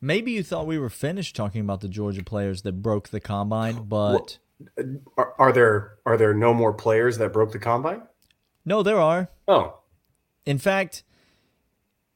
Maybe 0.00 0.32
you 0.32 0.42
thought 0.42 0.66
we 0.66 0.78
were 0.78 0.90
finished 0.90 1.34
talking 1.36 1.60
about 1.60 1.80
the 1.80 1.88
Georgia 1.88 2.22
players 2.24 2.62
that 2.62 2.82
broke 2.82 3.08
the 3.08 3.20
combine, 3.20 3.84
but 3.88 4.38
uh, 4.78 4.82
Are, 5.16 5.34
are 5.38 5.52
there 5.52 5.94
are 6.06 6.16
there 6.16 6.34
no 6.34 6.52
more 6.54 6.72
players 6.72 7.18
that 7.18 7.32
broke 7.32 7.52
the 7.52 7.58
combine? 7.58 8.02
no, 8.64 8.82
there 8.82 8.98
are. 9.00 9.28
Oh, 9.46 9.78
In 10.46 10.58
fact, 10.58 11.02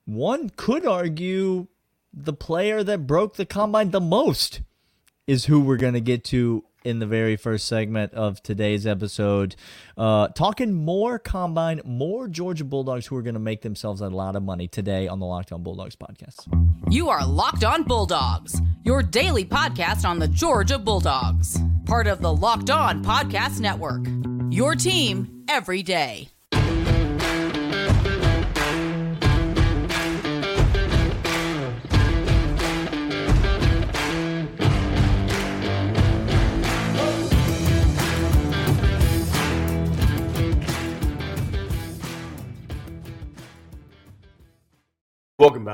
one 0.07 0.51
could 0.57 0.87
argue 0.87 1.67
the 2.13 2.33
player 2.33 2.83
that 2.83 3.07
broke 3.07 3.37
the 3.37 3.45
combine 3.45 3.91
the 3.91 4.01
most 4.01 4.63
is 5.27 5.45
who 5.45 5.61
we're 5.61 5.77
going 5.77 5.93
to 5.93 6.01
get 6.01 6.25
to 6.25 6.65
in 6.89 6.99
the 7.01 7.07
very 7.07 7.37
first 7.37 7.67
segment 7.67 8.15
of 8.15 8.43
today's 8.43 8.87
episode. 8.87 9.55
Uh, 9.97 10.29
talking 10.29 10.73
more 10.73 11.19
combine, 11.19 11.83
more 11.85 12.29
Georgia 12.29 12.65
Bulldogs 12.65 13.07
who 13.07 13.17
are 13.17 13.23
going 13.23 13.35
to 13.35 13.41
make 13.41 13.61
themselves 13.61 14.01
a 14.01 14.09
lot 14.09 14.35
of 14.35 14.43
money 14.43 14.67
today 14.67 15.07
on 15.07 15.21
the 15.21 15.27
Locked 15.27 15.53
On 15.53 15.63
Bulldogs 15.63 15.97
podcast. 15.97 16.47
You 16.91 17.11
are 17.11 17.27
Locked 17.27 17.65
On 17.65 17.83
Bulldogs, 17.83 18.61
your 18.85 19.03
daily 19.03 19.45
podcast 19.45 20.09
on 20.09 20.19
the 20.19 20.29
Georgia 20.29 20.79
Bulldogs, 20.79 21.59
part 21.85 22.07
of 22.07 22.23
the 22.23 22.33
Locked 22.33 22.71
On 22.71 23.05
Podcast 23.05 23.61
Network. 23.61 24.07
Your 24.51 24.75
team 24.75 25.45
every 25.47 25.83
day. 25.83 26.29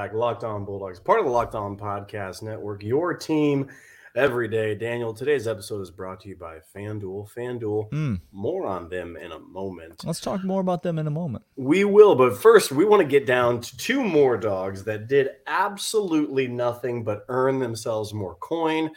Back, 0.04 0.12
Locked 0.12 0.44
On 0.44 0.66
Bulldogs, 0.66 1.00
part 1.00 1.18
of 1.18 1.24
the 1.24 1.30
Locked 1.30 1.54
On 1.54 1.78
Podcast 1.78 2.42
Network. 2.42 2.82
Your 2.82 3.14
team 3.14 3.70
every 4.14 4.48
day. 4.48 4.74
Daniel, 4.74 5.14
today's 5.14 5.48
episode 5.48 5.80
is 5.80 5.90
brought 5.90 6.20
to 6.20 6.28
you 6.28 6.36
by 6.36 6.58
FanDuel. 6.76 7.32
FanDuel. 7.32 7.88
Hmm. 7.88 8.14
More 8.30 8.66
on 8.66 8.90
them 8.90 9.16
in 9.16 9.32
a 9.32 9.38
moment. 9.38 10.04
Let's 10.04 10.20
talk 10.20 10.44
more 10.44 10.60
about 10.60 10.82
them 10.82 10.98
in 10.98 11.06
a 11.06 11.10
moment. 11.10 11.46
We 11.56 11.84
will, 11.84 12.14
but 12.16 12.36
first, 12.36 12.70
we 12.70 12.84
want 12.84 13.00
to 13.00 13.08
get 13.08 13.24
down 13.24 13.62
to 13.62 13.76
two 13.78 14.04
more 14.04 14.36
dogs 14.36 14.84
that 14.84 15.08
did 15.08 15.30
absolutely 15.46 16.48
nothing 16.48 17.02
but 17.02 17.24
earn 17.28 17.58
themselves 17.58 18.12
more 18.12 18.34
coin, 18.34 18.90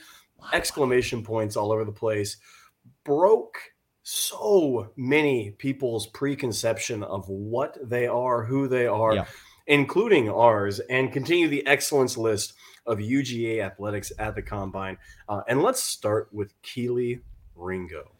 exclamation 0.51 1.23
points 1.23 1.55
all 1.55 1.71
over 1.71 1.85
the 1.85 1.91
place, 1.93 2.35
broke 3.05 3.57
so 4.03 4.91
many 4.97 5.51
people's 5.51 6.07
preconception 6.07 7.01
of 7.03 7.29
what 7.29 7.77
they 7.81 8.07
are, 8.07 8.43
who 8.43 8.67
they 8.67 8.87
are, 8.87 9.15
Yeah. 9.15 9.25
Including 9.67 10.29
ours, 10.29 10.79
and 10.79 11.11
continue 11.11 11.47
the 11.47 11.65
excellence 11.67 12.17
list 12.17 12.53
of 12.85 12.99
UGA 12.99 13.61
athletics 13.61 14.11
at 14.17 14.33
the 14.35 14.41
combine. 14.41 14.97
Uh, 15.27 15.41
and 15.47 15.61
let's 15.61 15.83
start 15.83 16.29
with 16.31 16.53
Kelee 16.61 17.19
Ringo. 17.55 18.11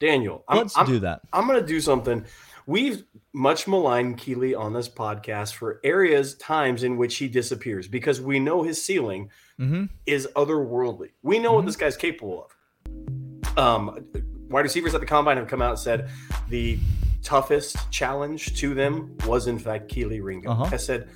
Daniel, 0.00 0.44
I'm- 0.48 0.58
Let's 0.58 0.76
I'm- 0.76 0.86
do 0.86 0.98
that. 1.00 1.20
I'm 1.32 1.46
going 1.46 1.60
to 1.60 1.66
do 1.66 1.80
something. 1.80 2.24
We've 2.66 3.04
much 3.34 3.68
maligned 3.68 4.16
Kelee 4.18 4.54
on 4.58 4.72
this 4.72 4.88
podcast 4.88 5.54
for 5.54 5.80
areas, 5.84 6.34
times 6.36 6.82
in 6.82 6.96
which 6.96 7.16
he 7.16 7.28
disappears 7.28 7.86
because 7.86 8.20
we 8.20 8.38
know 8.40 8.62
his 8.62 8.82
ceiling 8.82 9.30
hmm 9.58 9.84
is 10.06 10.26
otherworldly. 10.34 11.10
We 11.22 11.38
know 11.38 11.52
what 11.52 11.66
this 11.66 11.76
guy's 11.76 11.96
capable 11.96 12.48
of. 12.86 13.58
Um, 13.58 14.04
wide 14.48 14.62
receivers 14.62 14.94
at 14.94 15.00
the 15.00 15.06
combine 15.06 15.36
have 15.36 15.46
come 15.46 15.62
out 15.62 15.70
and 15.70 15.78
said 15.78 16.08
the 16.48 16.78
toughest 17.24 17.76
challenge 17.90 18.56
to 18.60 18.74
them 18.74 19.16
was, 19.26 19.46
in 19.48 19.58
fact, 19.58 19.88
Kelee 19.88 20.20
Ringo. 20.22 20.50
Uh-huh. 20.52 20.68
I 20.72 20.76
said 20.76 21.08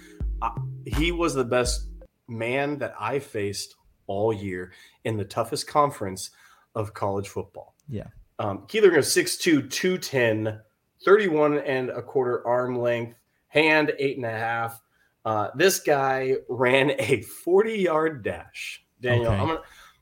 uh, 0.42 0.50
he 0.86 1.12
was 1.12 1.34
the 1.34 1.44
best 1.44 1.88
man 2.26 2.78
that 2.78 2.94
I 2.98 3.18
faced 3.18 3.76
all 4.06 4.32
year 4.32 4.72
in 5.04 5.16
the 5.16 5.24
toughest 5.24 5.66
conference 5.68 6.30
of 6.74 6.94
college 6.94 7.28
football. 7.28 7.74
Yeah. 7.88 8.06
Um, 8.38 8.66
Kelee 8.66 8.88
Ringo, 8.88 9.00
6'2, 9.00 9.70
210, 9.70 10.60
31 11.04 11.58
and 11.58 11.90
a 11.90 12.02
quarter 12.02 12.44
arm 12.46 12.78
length, 12.78 13.14
hand 13.48 13.92
eight 13.98 14.16
and 14.16 14.26
a 14.26 14.30
half. 14.30 14.80
Uh, 15.24 15.48
this 15.54 15.78
guy 15.80 16.34
ran 16.48 16.92
a 16.98 17.22
40 17.22 17.74
yard 17.74 18.24
dash. 18.24 18.84
Daniel, 19.00 19.30
Okay. 19.30 19.40
I'm 19.40 19.46
gonna 19.46 19.60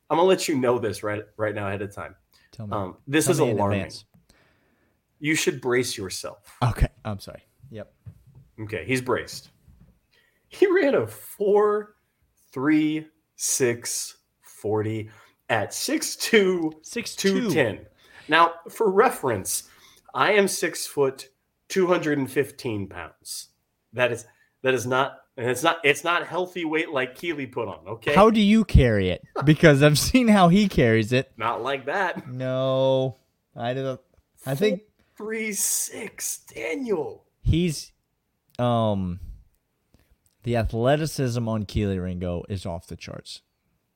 I'm 0.09 0.17
gonna 0.19 0.29
let 0.29 0.49
you 0.49 0.57
know 0.57 0.79
this 0.79 1.03
right 1.03 1.23
right 1.37 1.55
now 1.55 1.67
ahead 1.69 1.83
of 1.83 1.95
time. 1.95 2.15
Tell 2.53 2.67
me. 2.67 2.73
Um, 2.73 2.97
this 3.07 3.27
Tell 3.27 3.33
is 3.33 3.41
me 3.41 3.51
in 3.51 3.57
alarming. 3.57 3.91
You 5.19 5.35
should 5.35 5.61
brace 5.61 5.97
yourself. 5.97 6.57
Okay. 6.63 6.89
I'm 7.05 7.19
sorry. 7.21 7.45
Yep. 7.71 7.93
Okay, 8.61 8.85
he's 8.87 9.01
braced. 9.01 9.51
He 10.49 10.67
ran 10.67 10.95
a 10.95 11.07
four, 11.07 11.97
three, 12.53 13.07
six, 13.35 14.17
40 14.41 15.11
at 15.49 15.71
6'2, 15.71 16.73
Six 16.83 17.15
210. 17.17 17.87
Now, 18.29 18.55
for 18.71 18.91
reference, 18.91 19.65
I 20.15 20.33
am 20.33 20.49
six 20.49 20.87
foot, 20.87 21.29
215 21.69 22.89
pounds. 22.89 23.49
That 23.93 24.13
is 24.13 24.27
that 24.63 24.75
is 24.75 24.87
not 24.87 25.19
and 25.37 25.49
it's 25.49 25.63
not 25.63 25.79
it's 25.85 26.03
not 26.03 26.27
healthy 26.27 26.65
weight 26.65 26.91
like 26.91 27.17
Kelee 27.17 27.51
put 27.51 27.69
on, 27.69 27.87
okay? 27.87 28.15
How 28.15 28.31
do 28.31 28.41
you 28.41 28.65
carry 28.65 29.11
it? 29.11 29.23
Because 29.45 29.83
I've 29.83 29.99
seen 29.99 30.29
how 30.29 30.49
he 30.49 30.69
carries 30.69 31.13
it. 31.13 31.31
not 31.37 31.63
like 31.63 31.87
that. 31.87 32.29
No, 32.29 33.19
I 33.55 33.75
don't. 33.75 34.01
I 34.45 34.55
think 34.55 34.83
Three 35.17 35.53
six, 35.53 36.39
Daniel. 36.55 37.25
he's 37.43 37.93
um 38.59 39.21
the 40.43 40.57
athleticism 40.57 41.49
on 41.49 41.65
Kelee 41.65 42.03
Ringo 42.03 42.45
is 42.49 42.65
off 42.67 42.87
the 42.87 42.97
charts. 42.97 43.43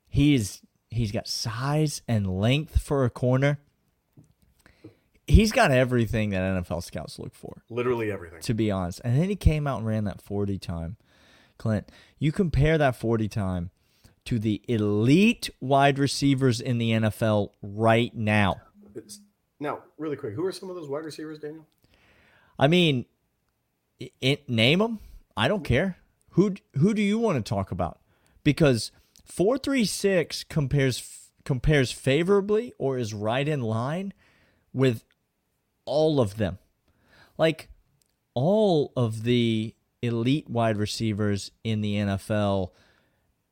He's 0.08 0.62
he's 0.90 1.12
got 1.12 1.28
size 1.28 2.02
and 2.08 2.26
length 2.40 2.80
for 2.82 3.04
a 3.04 3.10
corner. 3.10 3.60
He's 5.26 5.52
got 5.52 5.70
everything 5.70 6.30
that 6.30 6.42
NFL 6.64 6.82
scouts 6.82 7.18
look 7.20 7.34
for, 7.36 7.62
Literally 7.70 8.10
everything. 8.10 8.40
to 8.40 8.54
be 8.54 8.70
honest. 8.72 9.00
And 9.04 9.20
then 9.20 9.28
he 9.28 9.36
came 9.36 9.66
out 9.68 9.78
and 9.78 9.86
ran 9.86 10.02
that 10.04 10.20
40 10.20 10.58
time. 10.58 10.96
Clint, 11.56 11.88
you 12.18 12.32
compare 12.32 12.76
that 12.78 12.96
40 12.96 13.28
time 13.28 13.70
to 14.24 14.40
the 14.40 14.60
elite 14.66 15.48
wide 15.60 16.00
receivers 16.00 16.60
in 16.60 16.78
the 16.78 16.90
NFL 16.90 17.50
right 17.62 18.12
now. 18.14 18.60
It's- 18.96 19.20
Now, 19.60 19.80
really 19.98 20.16
quick, 20.16 20.34
who 20.34 20.44
are 20.46 20.52
some 20.52 20.70
of 20.70 20.76
those 20.76 20.88
wide 20.88 21.04
receivers, 21.04 21.38
Daniel? 21.38 21.66
I 22.58 22.66
mean, 22.66 23.04
it, 24.20 24.48
name 24.48 24.78
them. 24.78 24.98
I 25.36 25.48
don't 25.48 25.64
care. 25.64 25.98
Who 26.30 26.54
who 26.74 26.94
do 26.94 27.02
you 27.02 27.18
want 27.18 27.44
to 27.44 27.48
talk 27.48 27.70
about? 27.70 28.00
Because 28.42 28.90
four 29.24 29.58
three 29.58 29.84
six 29.84 30.44
compares 30.44 31.28
compares 31.44 31.92
favorably 31.92 32.72
or 32.78 32.98
is 32.98 33.12
right 33.12 33.46
in 33.46 33.60
line 33.60 34.12
with 34.72 35.04
all 35.84 36.20
of 36.20 36.36
them. 36.36 36.58
Like 37.36 37.68
all 38.34 38.92
of 38.96 39.24
the 39.24 39.74
elite 40.02 40.48
wide 40.48 40.76
receivers 40.76 41.50
in 41.64 41.80
the 41.80 41.96
NFL, 41.96 42.70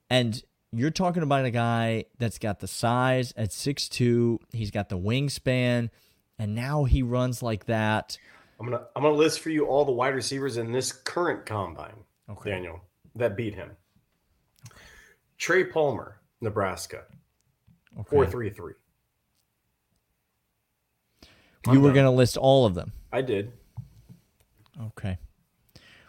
and 0.08 0.42
you're 0.72 0.90
talking 0.90 1.22
about 1.22 1.44
a 1.44 1.50
guy 1.50 2.04
that's 2.18 2.38
got 2.38 2.60
the 2.60 2.68
size 2.68 3.32
at 3.36 3.50
6'2, 3.50 4.38
he's 4.52 4.70
got 4.70 4.88
the 4.88 4.98
wingspan, 4.98 5.90
and 6.38 6.54
now 6.54 6.84
he 6.84 7.02
runs 7.02 7.42
like 7.42 7.66
that. 7.66 8.18
I'm 8.60 8.66
gonna 8.66 8.82
I'm 8.96 9.02
gonna 9.02 9.14
list 9.14 9.40
for 9.40 9.50
you 9.50 9.66
all 9.66 9.84
the 9.84 9.92
wide 9.92 10.14
receivers 10.14 10.56
in 10.56 10.72
this 10.72 10.90
current 10.92 11.46
combine, 11.46 11.94
Okay. 12.28 12.50
Daniel, 12.50 12.80
that 13.14 13.36
beat 13.36 13.54
him. 13.54 13.70
Trey 15.38 15.64
Palmer, 15.64 16.20
Nebraska, 16.40 17.04
Okay. 18.00 18.08
four 18.10 18.26
three 18.26 18.50
three. 18.50 18.74
You 21.70 21.80
were 21.80 21.92
going 21.92 22.06
to 22.06 22.10
list 22.10 22.36
all 22.38 22.64
of 22.64 22.74
them. 22.74 22.92
I 23.12 23.20
did. 23.20 23.52
Okay. 24.80 25.18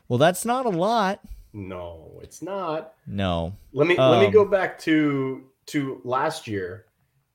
Well, 0.08 0.18
that's 0.18 0.46
not 0.46 0.66
a 0.66 0.70
lot. 0.70 1.20
No, 1.54 2.20
it's 2.22 2.42
not. 2.42 2.94
No. 3.08 3.56
Let 3.74 3.88
me 3.88 3.98
let 3.98 4.20
me 4.20 4.28
Um, 4.28 4.32
go 4.34 4.46
back 4.46 4.78
to 4.80 5.46
to 5.68 6.02
last 6.04 6.48
year, 6.48 6.86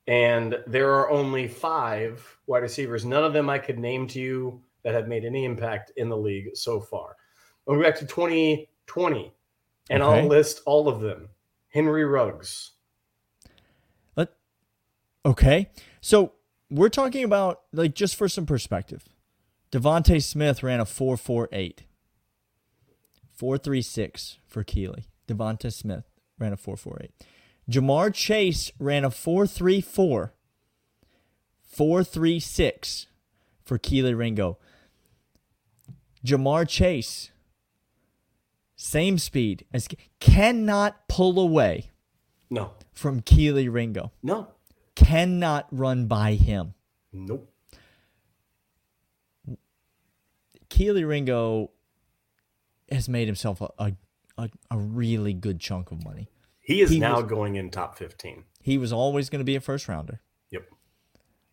and 0.07 0.57
there 0.67 0.93
are 0.93 1.09
only 1.09 1.47
five 1.47 2.37
wide 2.47 2.61
receivers. 2.63 3.05
None 3.05 3.23
of 3.23 3.33
them 3.33 3.49
I 3.49 3.59
could 3.59 3.79
name 3.79 4.07
to 4.09 4.19
you 4.19 4.61
that 4.83 4.93
have 4.93 5.07
made 5.07 5.25
any 5.25 5.45
impact 5.45 5.91
in 5.97 6.09
the 6.09 6.17
league 6.17 6.55
so 6.55 6.79
far. 6.79 7.15
I'll 7.67 7.75
go 7.75 7.81
back 7.81 7.95
to 7.99 8.05
2020, 8.05 9.33
and 9.89 10.03
Okay. 10.03 10.21
I'll 10.21 10.27
list 10.27 10.61
all 10.65 10.87
of 10.87 11.01
them. 11.01 11.29
Henry 11.69 12.05
Ruggs, 12.05 12.71
Let 14.15 14.29
Okay. 15.25 15.69
So, 15.99 16.33
we're 16.69 16.89
talking 16.89 17.23
about 17.23 17.63
like 17.73 17.95
just 17.95 18.15
for 18.15 18.29
some 18.29 18.45
perspective. 18.45 19.09
DeVonta 19.71 20.23
Smith 20.23 20.63
ran 20.63 20.79
a 20.79 20.85
448. 20.85 21.83
436 23.35 24.37
for 24.47 24.63
Kelee. 24.63 25.05
DeVonta 25.27 25.71
Smith 25.71 26.05
ran 26.39 26.53
a 26.53 26.57
448. 26.57 27.11
Ja'Marr 27.69 28.13
Chase 28.13 28.71
ran 28.79 29.03
a 29.03 29.11
434. 29.11 30.33
436 31.63 33.07
for 33.63 33.77
Kelee 33.77 34.17
Ringo. 34.17 34.57
Ja'Marr 36.25 36.67
Chase, 36.67 37.31
same 38.75 39.17
speed 39.17 39.65
as 39.73 39.87
cannot 40.19 41.07
pull 41.07 41.39
away 41.39 41.91
No. 42.49 42.71
from 42.93 43.21
Kelee 43.21 43.71
Ringo. 43.71 44.11
No. 44.23 44.47
Cannot 44.95 45.67
run 45.71 46.07
by 46.07 46.33
him. 46.33 46.73
Nope. 47.11 47.51
Kelee 50.69 51.07
Ringo 51.07 51.71
has 52.91 53.07
made 53.09 53.27
himself 53.27 53.61
a, 53.61 53.93
a, 54.37 54.49
a, 54.69 54.77
really 54.77 55.33
good 55.33 55.59
chunk 55.59 55.91
of 55.91 56.03
money. 56.03 56.29
He 56.59 56.81
is 56.81 56.89
He 56.89 56.99
now 56.99 57.17
was- 57.21 57.29
going 57.29 57.55
in 57.55 57.69
top 57.71 57.97
15. 57.97 58.43
He 58.61 58.77
was 58.77 58.91
always 58.91 59.29
going 59.29 59.39
to 59.39 59.45
be 59.45 59.55
a 59.55 59.61
first 59.61 59.87
rounder, 59.87 60.21
Yep. 60.49 60.67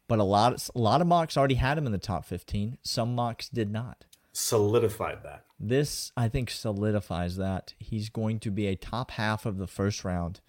but 0.09 0.19
a 0.19 0.25
lot 0.25 0.55
of, 0.55 0.71
a 0.75 0.79
lot 0.79 1.01
of 1.03 1.07
mocks 1.07 1.37
already 1.37 1.57
had 1.57 1.77
him 1.77 1.85
in 1.87 1.93
the 1.93 1.99
top 1.99 2.25
15. 2.25 2.79
Some 2.83 3.15
mocks 3.15 3.49
did 3.51 3.71
not. 3.71 4.05
Solidified 4.33 5.23
that. 5.25 5.45
This, 5.61 6.11
I 6.17 6.29
think, 6.29 6.51
solidifies 6.51 7.37
that 7.37 7.75
he's 7.79 8.09
going 8.09 8.41
to 8.41 8.51
be 8.51 8.67
a 8.67 8.75
top 8.77 9.11
half 9.13 9.45
of 9.45 9.59
the 9.59 9.67
first 9.67 10.05
round 10.05 10.41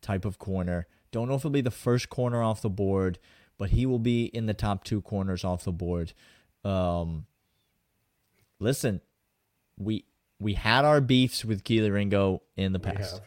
type 0.00 0.24
of 0.24 0.38
corner. 0.38 0.86
Don't 1.12 1.28
know 1.28 1.34
if 1.34 1.42
he'll 1.42 1.50
be 1.50 1.60
the 1.60 1.70
first 1.70 2.08
corner 2.08 2.42
off 2.42 2.62
the 2.62 2.70
board, 2.70 3.18
but 3.58 3.70
he 3.70 3.84
will 3.86 3.98
be 3.98 4.24
in 4.24 4.46
the 4.46 4.54
top 4.54 4.84
two 4.84 5.02
corners 5.02 5.44
off 5.44 5.64
the 5.64 5.72
board. 5.72 6.14
Um, 6.64 7.26
listen, 8.58 9.00
we 9.76 10.04
we 10.38 10.54
had 10.54 10.84
our 10.84 11.00
beefs 11.00 11.44
with 11.44 11.64
Kelee 11.64 11.90
Ringo 11.92 12.42
in 12.56 12.72
the 12.72 12.78
past. 12.78 13.20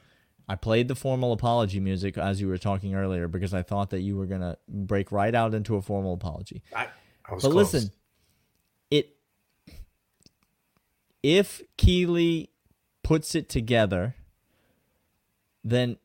I 0.47 0.55
played 0.55 0.87
the 0.87 0.95
formal 0.95 1.31
apology 1.31 1.79
music 1.79 2.17
as 2.17 2.41
you 2.41 2.47
were 2.47 2.57
talking 2.57 2.95
earlier 2.95 3.27
because 3.27 3.53
I 3.53 3.61
thought 3.61 3.91
that 3.91 4.01
you 4.01 4.15
were 4.17 4.25
gonna 4.25 4.57
break 4.67 5.11
right 5.11 5.33
out 5.33 5.53
into 5.53 5.75
a 5.75 5.81
formal 5.81 6.13
apology. 6.13 6.63
I, 6.75 6.87
I 7.25 7.33
was 7.33 7.43
But 7.43 7.51
close. 7.51 7.73
listen, 7.73 7.91
it 8.89 9.15
if 11.21 11.61
Kelee 11.77 12.49
puts 13.03 13.35
it 13.35 13.49
together, 13.49 14.15
then 15.63 15.97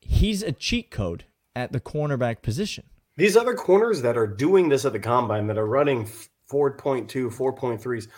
he's 0.00 0.42
a 0.42 0.52
cheat 0.52 0.90
code 0.90 1.24
at 1.54 1.72
the 1.72 1.80
cornerback 1.80 2.40
position. 2.42 2.84
These 3.16 3.36
other 3.36 3.54
corners 3.54 4.02
that 4.02 4.16
are 4.16 4.26
doing 4.26 4.68
this 4.68 4.84
at 4.84 4.92
the 4.92 4.98
combine 4.98 5.46
that 5.48 5.58
are 5.58 5.66
running 5.66 6.04
4.2, 6.50 7.06
4.3s 7.34 8.08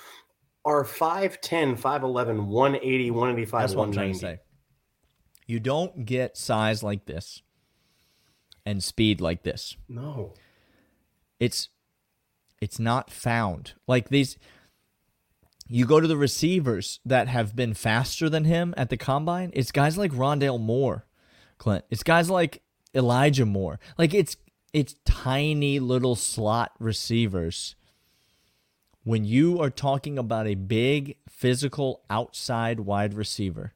are 0.68 0.84
5'10, 0.84 1.80
5'11, 1.80 2.44
180, 2.46 3.10
185, 3.10 3.60
That's 3.60 3.74
what 3.74 3.84
I'm 3.84 3.92
trying 3.92 4.10
190. 4.10 4.12
to 4.12 4.18
say. 4.18 4.38
You 5.46 5.60
don't 5.60 6.04
get 6.04 6.36
size 6.36 6.82
like 6.82 7.06
this 7.06 7.40
and 8.66 8.84
speed 8.84 9.20
like 9.22 9.44
this. 9.44 9.76
No. 9.88 10.34
It's 11.40 11.70
it's 12.60 12.78
not 12.78 13.10
found. 13.10 13.72
Like 13.86 14.10
these 14.10 14.36
you 15.68 15.86
go 15.86 16.00
to 16.00 16.06
the 16.06 16.16
receivers 16.18 17.00
that 17.04 17.28
have 17.28 17.56
been 17.56 17.72
faster 17.72 18.28
than 18.28 18.44
him 18.44 18.74
at 18.76 18.90
the 18.90 18.96
combine, 18.98 19.50
it's 19.54 19.70
guys 19.72 19.96
like 19.96 20.12
Rondale 20.12 20.60
Moore, 20.60 21.06
Clint. 21.56 21.84
It's 21.88 22.02
guys 22.02 22.28
like 22.28 22.62
Elijah 22.94 23.46
Moore. 23.46 23.80
Like 23.96 24.12
it's 24.12 24.36
it's 24.74 24.96
tiny 25.06 25.78
little 25.80 26.14
slot 26.14 26.72
receivers. 26.78 27.74
When 29.04 29.24
you 29.24 29.60
are 29.60 29.70
talking 29.70 30.18
about 30.18 30.46
a 30.46 30.54
big 30.54 31.16
physical 31.28 32.02
outside 32.10 32.80
wide 32.80 33.14
receiver, 33.14 33.72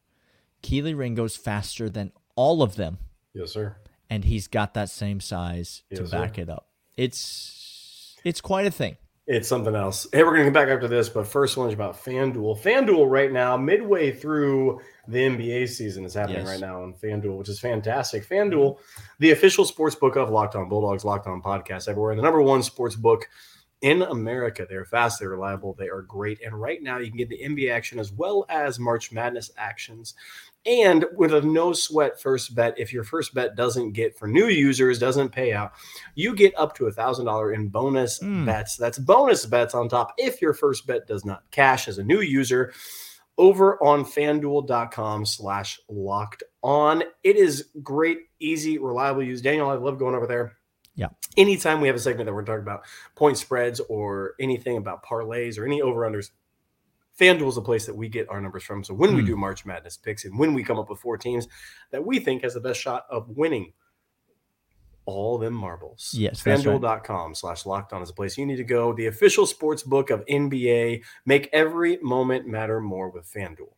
Kelee 0.62 0.94
Ringo's 0.96 1.36
faster 1.36 1.88
than 1.88 2.12
all 2.36 2.62
of 2.62 2.76
them 2.76 2.98
Yes, 3.34 3.52
sir. 3.52 3.76
and 4.10 4.24
he's 4.24 4.46
got 4.46 4.74
that 4.74 4.90
same 4.90 5.20
size 5.20 5.82
to 5.94 6.04
back 6.04 6.36
sir. 6.36 6.42
it 6.42 6.48
up. 6.50 6.66
It's 6.96 8.16
it's 8.24 8.40
quite 8.40 8.66
a 8.66 8.70
thing. 8.70 8.96
It's 9.26 9.48
something 9.48 9.74
else. 9.74 10.06
Hey, 10.12 10.24
we're 10.24 10.36
to 10.36 10.44
come 10.44 10.52
back 10.52 10.69
after 10.69 10.88
this, 10.88 11.08
but 11.08 11.26
first 11.28 11.56
one 11.56 11.68
is 11.68 11.75
about 11.75 11.94
FanDuel. 11.94 12.60
FanDuel 12.60 13.08
right 13.08 13.30
now, 13.32 13.56
midway 13.56 14.10
through 14.10 14.80
the 15.06 15.20
NBA 15.20 15.68
season 15.68 16.04
is 16.04 16.12
happening 16.12 16.38
Yes. 16.40 16.48
right 16.48 16.60
now 16.60 16.82
on 16.82 16.92
FanDuel, 16.94 17.38
which 17.38 17.48
is 17.48 17.60
fantastic. 17.60 18.28
FanDuel, 18.28 18.78
the 19.20 19.30
official 19.30 19.64
sports 19.64 19.94
book 19.94 20.16
of 20.16 20.28
Locked 20.30 20.56
On 20.56 20.68
Bulldogs, 20.68 21.04
Locked 21.04 21.28
On 21.28 21.40
Podcast 21.40 21.88
everywhere, 21.88 22.16
the 22.16 22.22
number 22.22 22.42
one 22.42 22.62
sports 22.64 22.96
book 22.96 23.28
in 23.82 24.02
America. 24.02 24.67
They're 24.69 24.84
fast, 24.84 25.20
they're 25.20 25.29
reliable, 25.29 25.75
they 25.79 25.88
are 25.88 26.02
great. 26.02 26.40
And 26.43 26.58
right 26.58 26.82
now, 26.82 26.99
you 26.99 27.08
can 27.08 27.19
get 27.19 27.29
the 27.29 27.40
NBA 27.43 27.70
action 27.73 27.99
as 27.99 28.11
well 28.12 28.46
as 28.49 28.79
March 28.79 29.12
Madness 29.12 29.50
actions. 29.56 30.14
And 30.64 31.05
with 31.17 31.34
a 31.34 31.40
no 31.43 31.73
sweat 31.73 32.20
first 32.20 32.55
bet, 32.55 32.79
if 32.79 32.93
your 32.93 33.02
first 33.02 33.34
bet 33.34 33.56
doesn't 33.56 33.93
get 33.93 34.17
for 34.17 34.29
new 34.29 34.46
users, 34.46 35.00
doesn't 35.00 35.31
pay 35.31 35.52
out, 35.52 35.73
you 36.14 36.37
get 36.37 36.56
up 36.56 36.75
to 36.76 36.87
a 36.87 36.93
thousand 36.93 37.26
dollar 37.26 37.52
in 37.52 37.69
bonus 37.69 38.20
Mm. 38.20 38.46
bets. 38.46 38.76
That's 38.76 38.99
bonus 38.99 39.44
bets 39.44 39.75
on 39.75 39.88
top 39.88 40.12
if 40.19 40.40
your 40.40 40.55
first 40.55 40.87
bet 40.87 41.06
does 41.08 41.25
not 41.25 41.43
cash 41.50 41.88
as 41.88 41.99
a 41.99 42.05
new 42.05 42.20
user 42.20 42.73
over 43.38 43.82
on 43.82 44.05
fanduel.com 44.05 45.26
slash 45.26 45.81
locked 45.88 46.44
on. 46.62 47.02
It 47.25 47.37
is 47.37 47.70
great, 47.82 48.19
easy, 48.38 48.78
reliable 48.78 49.25
use. 49.25 49.43
Daniel, 49.43 49.69
I 49.69 49.75
love 49.75 49.99
going 49.99 50.14
over 50.14 50.26
there. 50.28 50.58
Yeah. 50.94 51.08
Anytime 51.36 51.80
we 51.80 51.88
have 51.88 51.96
a 51.96 52.00
segment 52.00 52.26
that 52.26 52.34
we're 52.34 52.44
talking 52.44 52.62
about 52.62 52.82
point 53.14 53.38
spreads 53.38 53.80
or 53.88 54.34
anything 54.38 54.76
about 54.76 55.04
parlays 55.04 55.58
or 55.58 55.64
any 55.64 55.80
over 55.80 56.00
unders, 56.00 56.30
FanDuel 57.18 57.48
is 57.48 57.56
a 57.56 57.62
place 57.62 57.86
that 57.86 57.94
we 57.96 58.08
get 58.08 58.28
our 58.28 58.40
numbers 58.40 58.62
from. 58.62 58.84
So 58.84 58.94
when 58.94 59.14
we 59.14 59.20
Hmm. 59.22 59.26
do 59.28 59.36
March 59.36 59.64
Madness 59.64 59.96
picks 59.96 60.24
and 60.24 60.38
when 60.38 60.54
we 60.54 60.62
come 60.64 60.78
up 60.78 60.90
with 60.90 60.98
four 61.00 61.16
teams 61.16 61.46
that 61.90 62.04
we 62.04 62.18
think 62.18 62.42
has 62.42 62.54
the 62.54 62.60
best 62.60 62.80
shot 62.80 63.06
of 63.10 63.28
winning 63.30 63.72
all 65.04 65.36
them 65.36 65.52
marbles. 65.54 66.14
Yes, 66.16 66.42
that's 66.42 66.64
right. 66.64 66.76
FanDuel.com 66.80 67.34
slash 67.34 67.66
locked 67.66 67.92
on 67.92 68.02
is 68.02 68.10
a 68.10 68.14
place 68.14 68.38
you 68.38 68.46
need 68.46 68.56
to 68.56 68.64
go. 68.64 68.92
The 68.92 69.06
official 69.06 69.46
sports 69.46 69.82
book 69.82 70.10
of 70.10 70.24
NBA. 70.26 71.02
Make 71.26 71.48
every 71.52 71.96
moment 71.98 72.46
matter 72.46 72.80
more 72.80 73.10
with 73.10 73.26
FanDuel. 73.26 73.72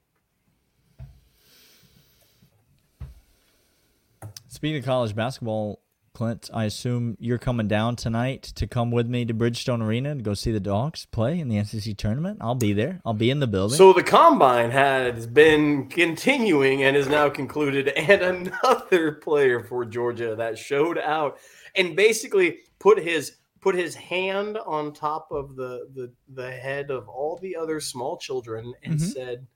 Speaking 4.49 4.78
of 4.78 4.84
college 4.84 5.14
basketball, 5.14 5.81
Clint, 6.14 6.49
I 6.55 6.64
assume 6.64 7.16
you're 7.19 7.38
coming 7.38 7.66
down 7.66 7.96
tonight 7.96 8.43
to 8.55 8.69
come 8.69 8.93
with 8.93 9.08
me 9.08 9.25
to 9.25 9.34
Bridgestone 9.34 9.82
Arena 9.84 10.14
to 10.14 10.22
go 10.22 10.32
see 10.32 10.52
the 10.52 10.61
Dogs 10.61 11.06
play 11.06 11.40
in 11.40 11.49
the 11.49 11.62
SEC 11.64 11.96
tournament. 11.96 12.38
I'll 12.40 12.55
be 12.55 12.72
there. 12.72 13.00
I'll 13.05 13.14
be 13.14 13.31
in 13.31 13.40
the 13.40 13.49
building. 13.49 13.76
So 13.76 13.93
the 13.93 14.05
combine 14.05 14.70
has 14.70 15.26
been 15.26 15.88
continuing 15.88 16.84
and 16.84 16.96
is 16.96 17.08
now 17.08 17.28
concluded, 17.28 17.88
and 17.88 18.22
another 18.22 19.12
player 19.12 19.64
for 19.64 19.84
Georgia 19.84 20.37
that 20.37 20.56
showed 20.56 20.99
out 20.99 21.38
and 21.75 21.96
basically 21.96 22.58
put 22.78 22.99
his 23.02 23.37
put 23.61 23.75
his 23.75 23.96
hand 23.96 24.56
on 24.66 24.93
top 24.93 25.26
of 25.32 25.56
the 25.56 25.88
the, 25.94 26.12
the 26.32 26.50
head 26.52 26.93
of 26.93 27.08
all 27.08 27.38
the 27.43 27.56
other 27.56 27.81
small 27.81 28.16
children 28.19 28.72
and 28.84 29.00
Mhm. 29.00 29.12
said, 29.12 29.46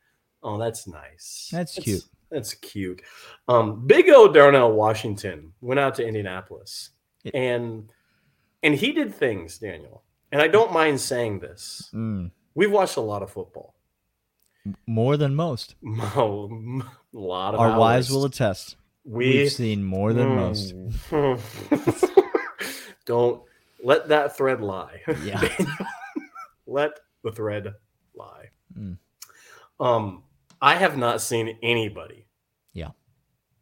"Oh, 0.42 0.58
that's 0.58 0.88
nice. 0.88 1.50
That's 1.52 1.74
cute. 1.78 2.02
That's 2.30 2.54
cute." 2.54 3.02
Um, 3.48 3.86
Big 3.86 4.08
O 4.10 4.32
Darnell 4.32 4.72
Washington 4.72 5.52
went 5.60 5.80
out 5.80 5.94
to 5.96 6.06
Indianapolis, 6.06 6.90
and 7.34 7.90
and 8.62 8.74
he 8.74 8.92
did 8.92 9.14
things, 9.14 9.58
Daniel. 9.58 10.02
And 10.30 10.42
I 10.42 10.48
don't 10.48 10.72
mind 10.72 11.00
saying 11.00 11.38
this. 11.40 11.88
Mm, 11.94 12.30
We've 12.54 12.70
watched 12.72 12.96
a 12.96 13.00
lot 13.00 13.22
of 13.22 13.30
football. 13.30 13.74
more 14.86 15.16
than 15.16 15.34
most. 15.34 15.74
Oh, 16.16 16.50
a 17.14 17.18
lot 17.18 17.54
of 17.54 17.60
Our 17.60 17.78
wives 17.78 18.10
will 18.10 18.24
attest. 18.26 18.76
We 19.04 19.28
We've 19.38 19.50
seen 19.52 19.82
more 19.84 20.12
than 20.12 20.28
most. 20.36 20.74
most. 21.10 22.04
Don't 23.06 23.42
let 23.82 24.08
that 24.08 24.36
thread 24.36 24.60
lie. 24.60 25.00
Yeah. 25.24 25.40
let 26.66 26.90
the 27.24 27.32
thread 27.32 27.74
lie. 28.14 28.50
Mm. 28.78 28.98
Um, 29.80 30.24
I 30.60 30.74
have 30.76 30.96
not 30.96 31.20
seen 31.20 31.56
anybody, 31.62 32.26
Yeah. 32.72 32.90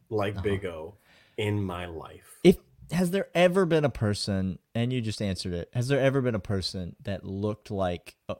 like 0.08 0.34
Uh-huh. 0.34 0.42
Big 0.42 0.64
O 0.66 0.96
in 1.36 1.62
my 1.62 1.86
life. 1.86 2.38
If 2.44 2.56
has 2.92 3.10
there 3.10 3.28
ever 3.34 3.66
been 3.66 3.84
a 3.84 3.90
person, 3.90 4.58
and 4.74 4.92
you 4.92 5.00
just 5.00 5.20
answered 5.20 5.52
it, 5.52 5.68
has 5.74 5.88
there 5.88 6.00
ever 6.00 6.20
been 6.22 6.34
a 6.34 6.40
person 6.40 6.96
that 7.02 7.24
looked 7.24 7.70
like 7.70 8.16
uh, 8.28 8.36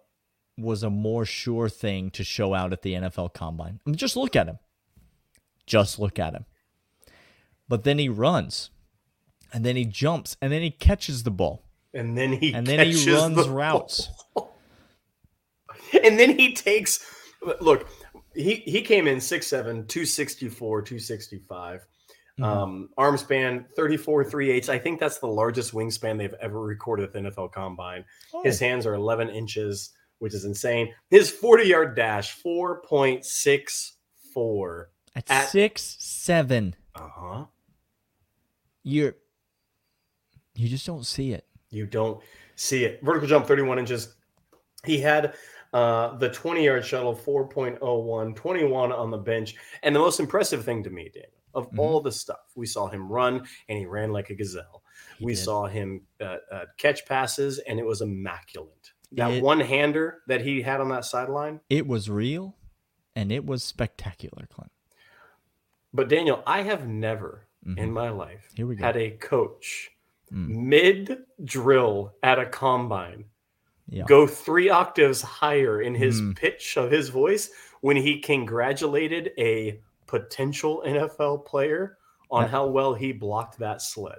was 0.56 0.82
a 0.82 0.90
more 0.90 1.24
sure 1.24 1.68
thing 1.68 2.10
to 2.12 2.24
show 2.24 2.54
out 2.54 2.72
at 2.72 2.82
the 2.82 2.94
NFL 2.94 3.34
Combine? 3.34 3.80
I 3.84 3.90
mean, 3.90 3.96
just 3.96 4.16
look 4.16 4.36
at 4.36 4.46
him. 4.46 4.58
Just 5.66 5.98
look 5.98 6.18
at 6.18 6.32
him. 6.34 6.46
But 7.68 7.82
then 7.84 7.98
he 7.98 8.08
runs, 8.08 8.70
and 9.52 9.64
then 9.66 9.74
he 9.76 9.84
jumps, 9.84 10.36
and 10.40 10.52
then 10.52 10.62
he 10.62 10.70
catches 10.70 11.24
the 11.24 11.30
ball, 11.32 11.64
And 11.92 12.16
then 12.16 12.32
he 12.32 12.54
and 12.54 12.66
then 12.66 12.86
he 12.86 13.12
runs 13.12 13.36
the 13.36 13.50
routes. 13.50 14.08
and 16.04 16.18
then 16.18 16.38
he 16.38 16.54
takes 16.54 17.04
look 17.60 17.88
he 18.36 18.56
he 18.66 18.82
came 18.82 19.06
in 19.06 19.16
6'7 19.18 19.86
264 19.88 20.82
265 20.82 21.86
Mhm. 22.38 22.44
um 22.44 22.90
arm 22.98 23.16
span 23.16 23.64
34 23.76 24.22
3 24.24 24.50
8 24.50 24.68
i 24.68 24.78
think 24.78 25.00
that's 25.00 25.18
the 25.20 25.26
largest 25.26 25.72
wingspan 25.72 26.18
they've 26.18 26.34
ever 26.40 26.60
recorded 26.60 27.04
at 27.04 27.12
the 27.14 27.18
nfl 27.20 27.50
combine. 27.50 28.04
Oh, 28.34 28.42
his 28.42 28.60
hands 28.60 28.84
are 28.86 28.92
11 28.94 29.30
inches 29.30 29.92
which 30.18 30.32
is 30.34 30.44
insane. 30.46 30.92
His 31.10 31.30
40 31.30 31.64
yard 31.64 31.94
dash 31.96 32.34
4.64 32.42 34.86
at, 35.14 35.30
at- 35.30 35.48
six 35.48 35.96
seven, 36.00 36.74
uh-huh. 36.94 37.44
You're 38.82 39.16
you 40.54 40.68
just 40.68 40.84
don't 40.86 41.04
see 41.06 41.32
it. 41.32 41.46
you 41.70 41.86
don't 41.86 42.22
see 42.54 42.84
it. 42.84 43.00
Vertical 43.02 43.28
jump 43.28 43.46
31 43.46 43.78
inches. 43.78 44.14
He 44.84 45.00
had 45.00 45.34
Uh, 45.76 46.16
the 46.16 46.30
20 46.30 46.64
yard 46.64 46.82
shuttle, 46.86 47.14
4.01, 47.14 48.34
21 48.34 48.92
on 48.92 49.10
the 49.10 49.18
bench. 49.18 49.56
And 49.82 49.94
the 49.94 50.00
most 50.00 50.20
impressive 50.20 50.64
thing 50.64 50.82
to 50.84 50.88
me, 50.88 51.10
Daniel, 51.12 51.30
of 51.52 51.70
Mhm. 51.70 51.78
all 51.78 52.00
the 52.00 52.10
stuff, 52.12 52.50
we 52.54 52.64
saw 52.64 52.86
him 52.88 53.12
run 53.12 53.46
and 53.68 53.78
he 53.78 53.84
ran 53.84 54.10
like 54.10 54.30
a 54.30 54.34
gazelle. 54.34 54.82
He 55.18 55.26
we 55.26 55.34
did. 55.34 55.42
saw 55.44 55.66
him 55.66 56.06
uh, 56.18 56.38
uh, 56.50 56.64
catch 56.78 57.04
passes 57.04 57.58
and 57.58 57.78
it 57.78 57.84
was 57.84 58.00
immaculate. 58.00 58.92
That 59.12 59.42
one 59.42 59.60
hander 59.60 60.22
that 60.28 60.40
he 60.40 60.62
had 60.62 60.80
on 60.80 60.88
that 60.88 61.04
sideline. 61.04 61.60
It 61.68 61.86
was 61.86 62.08
real, 62.08 62.56
and 63.14 63.30
it 63.30 63.44
was 63.44 63.62
spectacular, 63.62 64.46
Clint. 64.46 64.72
But 65.92 66.08
Daniel, 66.08 66.42
I 66.46 66.62
have 66.62 66.88
never 66.88 67.48
Mhm. 67.66 67.76
in 67.78 67.92
my 67.92 68.08
life 68.08 68.50
Here 68.54 68.66
we 68.66 68.76
go. 68.76 68.84
had 68.86 68.96
a 68.96 69.10
coach 69.10 69.92
Mm. 70.32 70.48
mid 70.48 71.24
drill 71.44 72.14
at 72.22 72.38
a 72.38 72.46
combine 72.46 73.26
Yeah. 73.88 74.04
go 74.06 74.26
three 74.26 74.68
octaves 74.68 75.22
higher 75.22 75.80
in 75.80 75.94
his 75.94 76.20
Mm. 76.20 76.36
pitch 76.36 76.76
of 76.76 76.90
his 76.90 77.08
voice 77.08 77.50
when 77.80 77.96
he 77.96 78.18
congratulated 78.20 79.30
a 79.38 79.80
potential 80.06 80.82
NFL 80.86 81.38
player 81.46 81.96
on 82.30 82.42
That- 82.42 82.50
how 82.50 82.66
well 82.66 82.94
he 82.94 83.12
blocked 83.12 83.58
that 83.58 83.80
sled. 83.80 84.18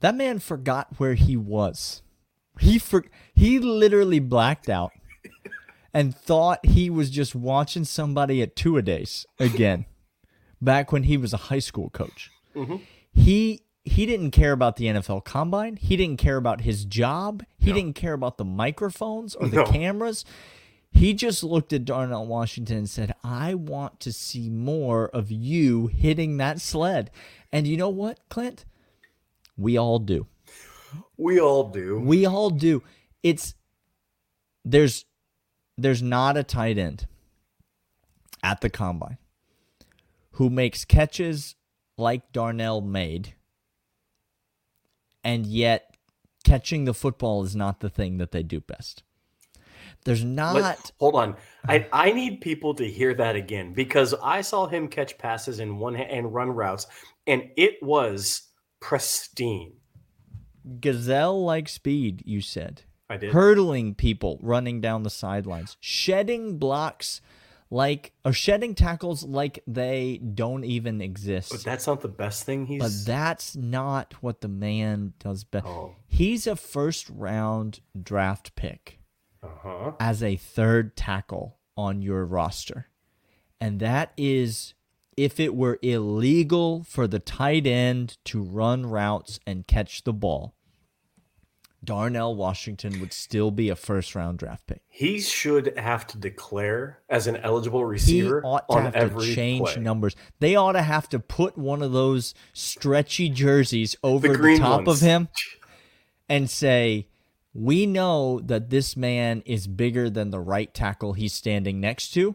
That 0.00 0.14
man 0.14 0.38
forgot 0.38 0.88
where 0.98 1.14
he 1.14 1.36
was. 1.36 2.02
He 2.60 2.78
for 2.78 3.04
he 3.34 3.58
literally 3.58 4.18
blacked 4.20 4.68
out 4.68 4.92
and 5.94 6.14
thought 6.14 6.64
he 6.66 6.90
was 6.90 7.08
just 7.10 7.34
watching 7.34 7.84
somebody 7.84 8.42
at 8.42 8.56
two 8.56 8.76
a 8.76 8.82
days 8.82 9.26
again. 9.38 9.86
back 10.60 10.90
when 10.92 11.04
he 11.04 11.16
was 11.16 11.32
a 11.32 11.36
high 11.48 11.60
school 11.60 11.88
coach. 11.90 12.30
Mhm. 12.54 12.80
He 13.14 13.62
he 13.84 14.04
didn't 14.04 14.32
care 14.32 14.52
about 14.52 14.76
the 14.76 14.86
NFL 14.86 15.20
combine. 15.24 15.76
He 15.76 15.96
didn't 15.96 16.18
care 16.18 16.36
about 16.36 16.60
his 16.62 16.84
job. 16.84 17.42
He 17.68 17.72
No. 17.72 17.80
didn't 17.80 17.94
care 17.96 18.14
about 18.14 18.38
the 18.38 18.44
microphones 18.46 19.34
or 19.34 19.46
the 19.48 19.56
No. 19.56 19.64
cameras. 19.64 20.24
He 20.90 21.12
just 21.12 21.42
looked 21.44 21.72
at 21.74 21.84
Darnell 21.84 22.26
Washington 22.26 22.78
and 22.78 22.88
said, 22.88 23.14
I 23.22 23.52
want 23.54 24.00
to 24.00 24.12
see 24.12 24.48
more 24.48 25.08
of 25.08 25.30
you 25.30 25.88
hitting 25.88 26.38
that 26.38 26.62
sled. 26.62 27.10
And 27.52 27.66
you 27.66 27.76
know 27.76 27.90
what, 27.90 28.20
Clint? 28.30 28.64
We 29.56 29.76
all 29.76 29.98
do. 29.98 30.26
We 31.18 31.38
all 31.38 31.68
do. 31.70 32.00
We 32.00 32.24
all 32.24 32.48
do. 32.48 32.82
It's 33.22 33.54
there's 34.64 35.04
there's 35.76 36.02
not 36.02 36.36
a 36.38 36.42
tight 36.42 36.78
end 36.78 37.06
at 38.42 38.62
the 38.62 38.70
combine 38.70 39.18
who 40.32 40.48
makes 40.48 40.84
catches 40.86 41.54
like 41.98 42.32
Darnell 42.32 42.80
made, 42.80 43.34
and 45.22 45.44
yet 45.46 45.87
catching 46.48 46.84
the 46.84 46.94
football 46.94 47.42
is 47.44 47.54
not 47.54 47.80
the 47.80 47.90
thing 47.90 48.18
that 48.18 48.32
they 48.32 48.42
do 48.42 48.60
best. 48.60 49.02
There's 50.04 50.24
not. 50.24 50.92
Hold 50.98 51.16
on. 51.16 51.36
I, 51.68 51.86
I 51.92 52.12
need 52.12 52.40
people 52.40 52.74
to 52.74 52.88
hear 52.88 53.14
that 53.14 53.36
again 53.36 53.74
because 53.74 54.14
I 54.22 54.40
saw 54.40 54.66
him 54.66 54.88
catch 54.88 55.18
passes 55.18 55.60
in 55.60 55.78
one 55.78 55.94
hand 55.94 56.10
and 56.10 56.34
run 56.34 56.50
routes, 56.50 56.86
and 57.26 57.50
it 57.56 57.74
was 57.82 58.48
pristine. 58.80 59.72
gazelle 60.80 61.44
like 61.44 61.68
speed, 61.68 62.22
you 62.24 62.40
said. 62.40 62.82
I 63.10 63.16
did. 63.16 63.32
Hurdling 63.32 63.94
people 63.94 64.38
running 64.42 64.80
down 64.80 65.02
the 65.02 65.10
sidelines, 65.10 65.76
shedding 65.80 66.58
blocks 66.58 67.20
like 67.70 68.12
or 68.24 68.32
shedding 68.32 68.74
tackles 68.74 69.24
like 69.24 69.62
they 69.66 70.18
don't 70.18 70.64
even 70.64 71.00
exist. 71.00 71.50
but 71.50 71.64
that's 71.64 71.86
not 71.86 72.00
the 72.00 72.08
best 72.08 72.44
thing 72.44 72.66
he's. 72.66 72.80
But 72.80 73.10
that's 73.10 73.56
not 73.56 74.14
what 74.20 74.40
the 74.40 74.48
man 74.48 75.14
does 75.18 75.44
best. 75.44 75.66
Oh. 75.66 75.94
He's 76.06 76.46
a 76.46 76.56
first 76.56 77.08
round 77.10 77.80
draft 78.00 78.54
pick 78.54 78.98
uh 79.42 79.48
huh. 79.62 79.92
as 80.00 80.22
a 80.22 80.36
third 80.36 80.96
tackle 80.96 81.58
on 81.76 82.02
your 82.02 82.24
roster. 82.24 82.88
And 83.60 83.80
that 83.80 84.12
is 84.16 84.74
if 85.16 85.40
it 85.40 85.54
were 85.54 85.78
illegal 85.82 86.84
for 86.84 87.08
the 87.08 87.18
tight 87.18 87.66
end 87.66 88.18
to 88.24 88.40
run 88.40 88.86
routes 88.86 89.40
and 89.46 89.66
catch 89.66 90.04
the 90.04 90.12
ball, 90.12 90.54
Darnell 91.84 92.34
Washington 92.34 93.00
would 93.00 93.12
still 93.12 93.50
be 93.50 93.68
a 93.68 93.76
first 93.76 94.14
round 94.14 94.38
draft 94.38 94.66
pick. 94.66 94.82
He 94.88 95.20
should 95.20 95.78
have 95.78 96.06
to 96.08 96.18
declare 96.18 97.00
as 97.08 97.26
an 97.26 97.36
eligible 97.36 97.84
receiver. 97.84 98.40
He 98.40 98.46
ought 98.46 98.68
to 98.68 98.74
on 98.74 98.92
have 98.92 99.16
to 99.16 99.34
change 99.34 99.74
play. 99.74 99.82
numbers. 99.82 100.16
They 100.40 100.56
ought 100.56 100.72
to 100.72 100.82
have 100.82 101.08
to 101.10 101.18
put 101.18 101.56
one 101.56 101.82
of 101.82 101.92
those 101.92 102.34
stretchy 102.52 103.28
jerseys 103.28 103.96
over 104.02 104.28
the, 104.28 104.36
green 104.36 104.58
top 104.58 104.86
ones. 104.86 105.02
of 105.02 105.06
him 105.06 105.28
and 106.28 106.50
say, 106.50 107.06
"We 107.54 107.86
know 107.86 108.40
that 108.40 108.70
this 108.70 108.96
man 108.96 109.42
is 109.46 109.66
bigger 109.66 110.10
than 110.10 110.30
the 110.30 110.40
right 110.40 110.72
tackle 110.74 111.12
he's 111.12 111.32
standing 111.32 111.80
next 111.80 112.08
to, 112.14 112.34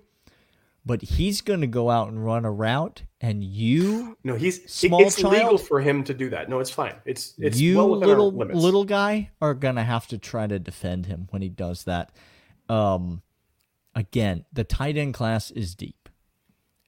but 0.86 1.02
he's 1.02 1.42
going 1.42 1.62
to 1.62 1.68
go 1.68 1.90
out 1.90 2.10
and 2.10 2.24
run 2.24 2.46
a 2.46 2.52
route, 2.52 3.04
and 3.22 3.44
you, 3.44 4.18
No, 4.24 4.36
he's 4.36 4.70
Small 4.72 5.02
it's 5.06 5.16
child? 5.16 5.34
legal 5.34 5.58
for 5.58 5.80
him 5.82 6.04
to 6.06 6.14
do 6.14 6.30
that. 6.32 6.50
No, 6.50 6.60
it's 6.60 6.70
fine. 6.72 6.96
It's 7.06 7.34
it's 7.38 7.60
you 7.60 7.78
well 7.78 7.98
little 7.98 8.32
little 8.32 8.84
guy, 8.86 9.32
are 9.42 9.54
going 9.54 9.76
to 9.76 9.84
have 9.84 10.08
to 10.08 10.18
try 10.18 10.48
to 10.48 10.60
defend 10.60 11.06
him 11.06 11.28
when 11.32 11.42
he 11.42 11.50
does 11.50 11.84
that." 11.86 12.12
Um, 12.70 13.22
again, 13.96 14.46
the 14.52 14.64
tight 14.64 14.98
end 14.98 15.14
class 15.14 15.52
is 15.52 15.76
deep, 15.76 16.10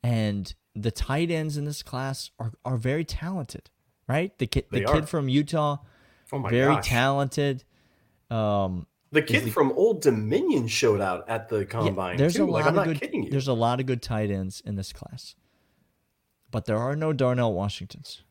and 0.04 0.54
the 0.76 0.92
tight 0.92 1.32
ends 1.32 1.58
in 1.58 1.66
this 1.66 1.82
class 1.84 2.32
are 2.40 2.54
are 2.64 2.78
very 2.78 3.06
talented. 3.06 3.70
Right, 4.08 4.38
the 4.38 4.46
kid, 4.46 4.66
the 4.70 4.80
They 4.82 4.86
kid 4.86 5.04
are. 5.04 5.08
from 5.08 5.30
Utah, 5.30 5.78
oh 6.32 6.40
very 6.42 6.76
gosh. 6.76 6.88
talented. 6.88 7.64
Um, 8.30 8.86
The 9.16 9.22
kid 9.22 9.52
from 9.54 9.72
Old 9.72 10.02
Dominion 10.02 10.68
showed 10.68 11.02
out 11.02 11.28
at 11.30 11.50
the 11.50 11.60
yeah, 11.60 11.64
combine. 11.66 12.18
there's 12.18 12.36
too. 12.36 12.44
a 12.44 12.46
like, 12.46 12.66
lot 12.66 12.74
I'm 12.74 12.80
of 12.80 12.86
not 12.86 12.88
good. 12.88 13.00
kidding 13.02 13.24
you. 13.24 13.32
There's 13.32 13.48
a 13.48 13.54
lot 13.54 13.80
of 13.80 13.86
good 13.86 14.02
tight 14.02 14.30
ends 14.30 14.62
in 14.66 14.76
this 14.76 14.92
class, 14.94 15.36
but 16.52 16.66
there 16.66 16.78
are 16.78 16.96
no 16.96 17.14
Darnell 17.14 17.54
Washingtons. 17.54 18.22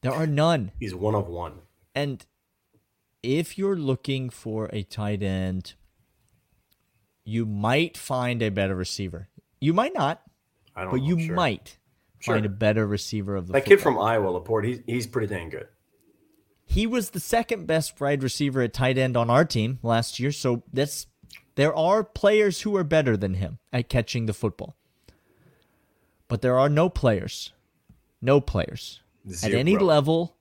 There 0.00 0.12
are 0.12 0.26
none. 0.26 0.72
He's 0.80 0.94
one 0.94 1.14
of 1.14 1.28
one. 1.28 1.60
And 1.94 2.24
if 3.22 3.58
you're 3.58 3.76
looking 3.76 4.30
for 4.30 4.70
a 4.72 4.82
tight 4.82 5.22
end, 5.22 5.74
you 7.24 7.44
might 7.44 7.96
find 7.96 8.40
a 8.42 8.50
better 8.50 8.74
receiver. 8.74 9.28
You 9.60 9.72
might 9.74 9.92
not, 9.92 10.22
I 10.76 10.82
don't 10.84 10.92
but 10.92 11.00
know. 11.00 11.06
you 11.06 11.20
sure. 11.26 11.34
might 11.34 11.76
Sure. 12.20 12.34
find 12.34 12.46
a 12.46 12.48
better 12.48 12.86
receiver 12.86 13.36
of 13.36 13.46
the 13.46 13.52
That 13.52 13.64
kid 13.64 13.80
from 13.80 13.98
Iowa, 13.98 14.40
LaPorta, 14.40 14.64
he's 14.66 14.80
he's 14.86 15.06
pretty 15.06 15.26
dang 15.32 15.50
good. 15.50 15.68
He 16.68 16.86
was 16.86 17.10
the 17.10 17.20
second 17.20 17.66
best 17.66 17.98
wide 17.98 18.22
receiver 18.22 18.60
at 18.60 18.74
tight 18.74 18.98
end 18.98 19.16
on 19.16 19.30
our 19.30 19.46
team 19.46 19.78
last 19.82 20.20
year. 20.20 20.30
So 20.30 20.62
that's 20.70 21.06
there 21.54 21.74
are 21.74 22.04
players 22.04 22.60
who 22.60 22.76
are 22.76 22.84
better 22.84 23.16
than 23.16 23.34
him 23.34 23.58
at 23.72 23.88
catching 23.88 24.26
the 24.26 24.34
football. 24.34 24.76
But 26.28 26.42
there 26.42 26.58
are 26.58 26.68
no 26.68 26.90
players, 26.90 27.52
no 28.20 28.38
players 28.40 29.00
at 29.42 29.54
any 29.54 29.78
level, 29.78 30.36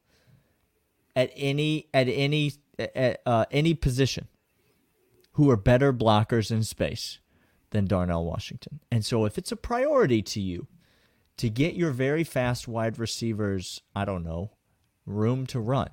at 1.16 1.32
any 1.34 1.88
at 1.94 2.10
any 2.10 2.52
at, 2.78 3.22
uh, 3.26 3.46
any 3.50 3.74
position, 3.74 4.28
who 5.32 5.50
are 5.50 5.56
better 5.56 5.94
blockers 5.94 6.52
in 6.52 6.64
space 6.64 7.20
than 7.70 7.86
Darnell 7.86 8.26
Washington. 8.26 8.82
And 8.92 9.06
so, 9.06 9.24
if 9.24 9.38
it's 9.38 9.54
a 9.54 9.56
priority 9.56 10.22
to 10.24 10.42
you 10.42 10.68
to 11.38 11.50
get 11.50 11.76
your 11.76 11.92
very 11.92 12.26
fast 12.26 12.68
wide 12.68 13.00
receivers, 13.00 13.82
I 13.96 14.04
don't 14.04 14.26
know, 14.26 14.52
room 15.06 15.48
to 15.48 15.60
run, 15.62 15.90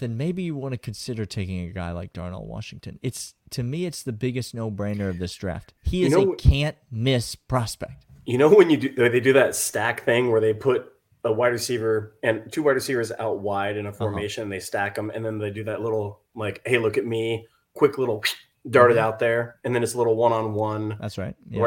then 0.00 0.16
maybe 0.16 0.42
you 0.42 0.56
want 0.56 0.72
to 0.72 0.78
consider 0.78 1.24
taking 1.24 1.60
a 1.60 1.72
guy 1.72 1.92
like 1.92 2.12
Darnell 2.12 2.44
Washington. 2.44 2.98
It's 3.02 3.34
to 3.50 3.62
me, 3.62 3.86
it's 3.86 4.02
the 4.02 4.12
biggest 4.12 4.54
no-brainer 4.54 5.08
of 5.08 5.18
this 5.18 5.34
draft. 5.34 5.72
He 5.82 5.98
You 6.00 6.06
is 6.06 6.12
know 6.12 6.32
a 6.32 6.36
can't 6.36 6.76
miss 6.90 7.34
prospect. 7.36 8.04
You 8.26 8.36
know 8.38 8.48
when 8.48 8.68
you 8.70 8.76
do 8.76 9.08
they 9.08 9.20
do 9.20 9.32
that 9.34 9.54
stack 9.54 10.04
thing 10.04 10.30
where 10.30 10.40
they 10.40 10.52
put 10.52 10.92
a 11.24 11.32
wide 11.32 11.48
receiver 11.52 12.16
and 12.22 12.50
two 12.52 12.62
wide 12.62 12.72
receivers 12.76 13.12
out 13.18 13.38
wide 13.40 13.72
Uh-huh. 13.72 13.80
in 13.80 13.86
a 13.86 13.92
formation, 13.92 14.48
they 14.48 14.60
stack 14.60 14.94
them, 14.94 15.10
and 15.14 15.24
then 15.24 15.38
they 15.38 15.50
do 15.50 15.64
that 15.64 15.80
little 15.82 16.20
like, 16.34 16.60
"Hey, 16.66 16.78
look 16.78 16.96
at 16.98 17.06
me!" 17.06 17.46
Quick 17.74 17.98
little 17.98 18.22
darted 18.70 18.96
Mm-hmm. 18.96 19.04
out 19.06 19.18
there, 19.20 19.56
and 19.64 19.74
then 19.74 19.82
it's 19.82 19.94
a 19.94 19.98
little 19.98 20.16
one-on-one. 20.16 20.96
That's 21.00 21.18
right. 21.18 21.34
Yeah. 21.48 21.60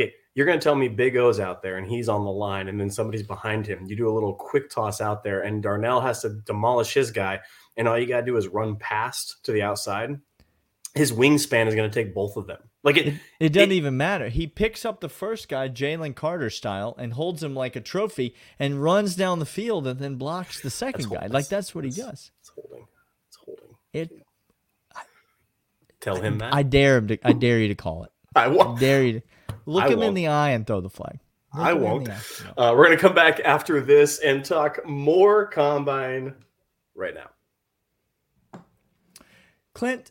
I 0.00 0.02
okay, 0.04 0.12
you're 0.34 0.46
going 0.46 0.58
to 0.58 0.62
tell 0.64 0.74
me 0.74 0.88
Big 0.88 1.16
O's 1.16 1.40
out 1.40 1.62
there 1.62 1.76
and 1.78 1.86
he's 1.88 2.08
on 2.08 2.24
the 2.24 2.30
line, 2.30 2.68
and 2.68 2.80
then 2.80 2.90
somebody's 2.90 3.22
behind 3.26 3.66
him. 3.66 3.86
You 3.86 3.96
do 3.96 4.08
a 4.08 4.12
little 4.14 4.34
quick 4.34 4.70
toss 4.70 5.00
out 5.00 5.22
there, 5.24 5.40
and 5.40 5.62
Darnell 5.62 6.00
has 6.00 6.22
to 6.22 6.30
demolish 6.30 6.94
his 6.94 7.10
guy, 7.10 7.40
and 7.76 7.88
all 7.88 7.98
you 7.98 8.06
got 8.06 8.20
to 8.20 8.26
do 8.26 8.36
is 8.36 8.48
run 8.48 8.76
past 8.76 9.44
to 9.44 9.52
the 9.52 9.62
outside. 9.62 10.20
His 10.94 11.12
wingspan 11.12 11.66
is 11.66 11.74
going 11.74 11.90
to 11.90 11.94
take 11.94 12.14
both 12.14 12.36
of 12.36 12.46
them. 12.46 12.58
Like 12.84 12.96
it, 12.98 13.14
It 13.40 13.48
doesn't 13.52 13.72
It- 13.72 13.76
even 13.76 13.96
matter. 13.96 14.28
He 14.28 14.46
picks 14.46 14.84
up 14.84 15.00
the 15.00 15.08
first 15.08 15.48
guy, 15.48 15.68
Jalen 15.68 16.14
Carter 16.14 16.50
style, 16.50 16.94
and 16.98 17.14
holds 17.14 17.42
him 17.42 17.54
like 17.54 17.74
a 17.76 17.80
trophy 17.80 18.34
and 18.58 18.82
runs 18.82 19.16
down 19.16 19.38
the 19.38 19.46
field 19.46 19.86
and 19.86 19.98
then 19.98 20.16
blocks 20.16 20.60
the 20.60 20.70
second 20.70 21.10
guy. 21.10 21.26
Like 21.26 21.48
that's 21.48 21.74
what 21.74 21.84
he 21.84 21.90
does. 21.90 22.30
it's 22.40 22.50
holding. 22.54 22.86
It's 23.28 23.36
holding. 23.36 23.76
It. 23.92 24.10
Tell 26.00 26.20
him 26.20 26.38
that. 26.38 26.52
I 26.54 26.62
dare 26.62 26.98
him 26.98 27.08
to. 27.08 27.18
I 27.26 27.32
dare 27.32 27.58
you 27.58 27.68
to 27.68 27.74
call 27.74 28.04
it. 28.04 28.12
I 28.36 28.46
I 28.46 28.78
dare 28.78 29.02
you 29.04 29.12
to 29.20 29.22
look 29.66 29.84
I 29.84 29.86
him 29.88 29.94
in 29.94 29.98
won't. 30.00 30.14
the 30.14 30.28
eye 30.28 30.50
and 30.50 30.66
throw 30.66 30.80
the 30.80 30.90
flag. 30.90 31.18
Look 31.54 31.66
I 31.66 31.72
won't. 31.72 32.08
Uh, 32.08 32.74
we're 32.76 32.86
going 32.86 32.96
to 32.96 33.00
come 33.00 33.14
back 33.14 33.40
after 33.44 33.80
this 33.80 34.18
and 34.18 34.44
talk 34.44 34.84
more 34.86 35.46
combine 35.46 36.34
right 36.94 37.14
now. 37.14 38.60
Clint, 39.72 40.10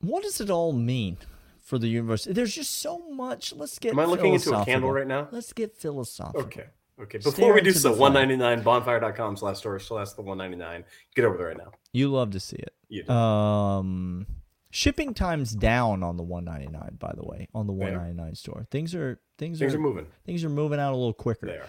what 0.00 0.22
does 0.22 0.40
it 0.40 0.50
all 0.50 0.72
mean 0.72 1.18
for 1.62 1.78
the 1.78 1.88
universe? 1.88 2.26
There's 2.28 2.54
just 2.54 2.78
so 2.78 2.98
much. 3.10 3.52
Let's 3.54 3.78
get. 3.78 3.92
Am 3.92 3.98
I 3.98 4.04
looking 4.04 4.34
into 4.34 4.56
a 4.56 4.64
candle 4.64 4.90
right 4.92 5.06
now? 5.06 5.28
Let's 5.30 5.52
get 5.52 5.76
philosophical. 5.76 6.42
Okay. 6.42 6.66
Okay. 7.00 7.18
Stare 7.20 7.32
Before 7.32 7.54
we 7.54 7.60
do 7.62 7.72
so, 7.72 7.90
fire. 7.90 8.00
199 8.00 8.62
bonfire.com 8.62 9.36
slash 9.36 9.58
store 9.58 9.78
slash 9.78 10.12
the 10.12 10.22
199. 10.22 10.84
Get 11.14 11.24
over 11.24 11.38
there 11.38 11.48
right 11.48 11.56
now. 11.56 11.72
You 11.92 12.08
love 12.10 12.30
to 12.32 12.40
see 12.40 12.56
it. 12.56 12.74
You 12.88 13.04
do. 13.04 13.12
Um, 13.12 14.26
shipping 14.70 15.14
times 15.14 15.52
down 15.52 16.02
on 16.02 16.16
the 16.16 16.22
199. 16.22 16.96
By 16.98 17.12
the 17.16 17.24
way, 17.24 17.48
on 17.54 17.66
the 17.66 17.72
They 17.74 17.84
are. 17.86 17.98
199 17.98 18.34
store, 18.34 18.66
things 18.70 18.94
are 18.94 19.20
things, 19.38 19.58
Things 19.58 19.74
are, 19.74 19.76
are 19.78 19.80
moving. 19.80 20.06
Things 20.24 20.44
are 20.44 20.48
moving 20.50 20.78
out 20.80 20.92
a 20.92 20.96
little 20.96 21.12
quicker. 21.12 21.46
They 21.46 21.60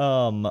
are. 0.00 0.26
Um, 0.28 0.50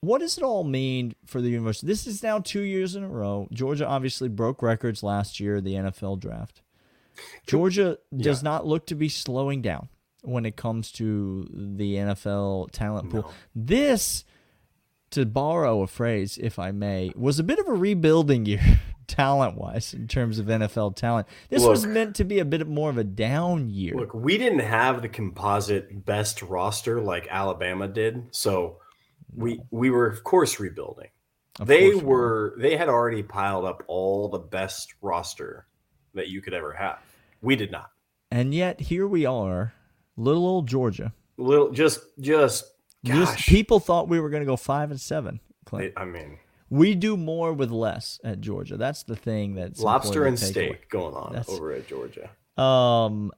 what 0.00 0.18
does 0.20 0.36
it 0.36 0.44
all 0.44 0.64
mean 0.64 1.14
for 1.24 1.40
the 1.40 1.48
university? 1.48 1.86
This 1.86 2.06
is 2.06 2.22
now 2.22 2.38
two 2.38 2.60
years 2.60 2.94
in 2.94 3.02
a 3.02 3.08
row. 3.08 3.48
Georgia 3.52 3.86
obviously 3.86 4.28
broke 4.28 4.60
records 4.62 5.02
last 5.02 5.40
year, 5.40 5.60
the 5.60 5.74
NFL 5.74 6.20
draft. 6.20 6.60
Georgia 7.46 7.98
does 8.14 8.42
Yeah. 8.42 8.50
not 8.50 8.66
look 8.66 8.86
to 8.88 8.94
be 8.94 9.08
slowing 9.08 9.62
down 9.62 9.88
when 10.22 10.44
it 10.44 10.56
comes 10.56 10.90
to 10.92 11.48
the 11.52 11.94
NFL 11.96 12.68
talent 12.72 13.10
pool. 13.10 13.22
No. 13.22 13.30
This, 13.54 14.24
to 15.10 15.24
borrow 15.24 15.80
a 15.82 15.86
phrase, 15.86 16.38
if 16.42 16.58
I 16.58 16.70
may, 16.70 17.12
was 17.16 17.38
a 17.38 17.44
bit 17.44 17.58
of 17.58 17.68
a 17.68 17.72
rebuilding 17.72 18.44
year, 18.44 18.82
talent 19.06 19.56
wise, 19.56 19.94
in 19.94 20.08
terms 20.08 20.38
of 20.38 20.46
NFL 20.46 20.96
talent. 20.96 21.26
This 21.48 21.62
was 21.62 21.86
meant 21.86 22.16
to 22.16 22.24
be 22.24 22.38
a 22.38 22.44
bit 22.44 22.66
more 22.66 22.90
of 22.90 22.98
a 22.98 23.04
down 23.04 23.70
year. 23.70 23.94
Look, 23.94 24.14
we 24.14 24.38
didn't 24.38 24.60
have 24.60 25.02
the 25.02 25.08
composite 25.08 26.04
best 26.04 26.42
roster 26.42 27.00
like 27.00 27.26
Alabama 27.30 27.88
did, 27.88 28.28
so 28.30 28.78
we 29.34 29.60
we 29.70 29.90
were 29.90 30.06
of 30.06 30.24
course 30.24 30.60
rebuilding. 30.60 31.08
Of 31.60 31.66
they 31.66 31.90
course 31.90 32.02
we 32.02 32.08
were 32.08 32.54
they 32.58 32.76
had 32.76 32.88
already 32.88 33.22
piled 33.22 33.64
up 33.64 33.82
all 33.86 34.28
the 34.28 34.38
best 34.38 34.94
roster 35.00 35.66
that 36.14 36.28
you 36.28 36.40
could 36.42 36.54
ever 36.54 36.72
have. 36.72 36.98
We 37.42 37.56
did 37.56 37.70
not. 37.70 37.90
And 38.30 38.54
yet 38.54 38.80
here 38.80 39.06
we 39.06 39.26
are, 39.26 39.74
little 40.16 40.46
old 40.46 40.66
Georgia. 40.66 41.12
Little 41.36 41.70
just 41.70 42.00
just 42.20 42.64
Just 43.04 43.38
people 43.46 43.80
thought 43.80 44.08
we 44.08 44.18
were 44.18 44.30
going 44.30 44.42
to 44.42 44.46
go 44.46 44.56
five 44.56 44.90
and 44.90 45.00
seven. 45.00 45.40
Clint. 45.66 45.92
I 45.96 46.04
mean, 46.04 46.38
we 46.70 46.94
do 46.94 47.16
more 47.16 47.52
with 47.52 47.70
less 47.70 48.18
at 48.24 48.40
Georgia. 48.40 48.76
That's 48.76 49.02
the 49.02 49.16
thing 49.16 49.54
that's 49.54 49.80
lobster 49.80 50.24
and 50.24 50.36
important 50.36 50.54
to 50.54 50.60
take 50.60 50.72
steak 50.80 50.90
going 50.90 51.14
on 51.14 51.32
That's- 51.32 51.48
over 51.48 51.72
at 51.72 51.86
Georgia. 51.86 52.30
Um, 52.60 53.32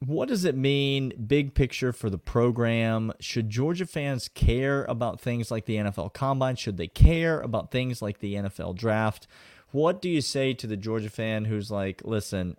what 0.00 0.28
does 0.28 0.44
it 0.44 0.56
mean, 0.56 1.12
big 1.26 1.54
picture 1.54 1.92
for 1.92 2.10
the 2.10 2.18
program? 2.18 3.12
Should 3.20 3.48
Georgia 3.48 3.86
fans 3.86 4.28
care 4.28 4.84
about 4.84 5.20
things 5.20 5.50
like 5.50 5.66
the 5.66 5.76
NFL 5.76 6.12
Combine? 6.12 6.56
Should 6.56 6.76
they 6.76 6.88
care 6.88 7.40
about 7.40 7.70
things 7.70 8.02
like 8.02 8.18
the 8.18 8.34
NFL 8.34 8.76
Draft? 8.76 9.26
What 9.70 10.02
do 10.02 10.08
you 10.08 10.20
say 10.20 10.52
to 10.54 10.66
the 10.66 10.76
Georgia 10.76 11.10
fan 11.10 11.46
who's 11.46 11.70
like, 11.70 12.02
listen, 12.04 12.56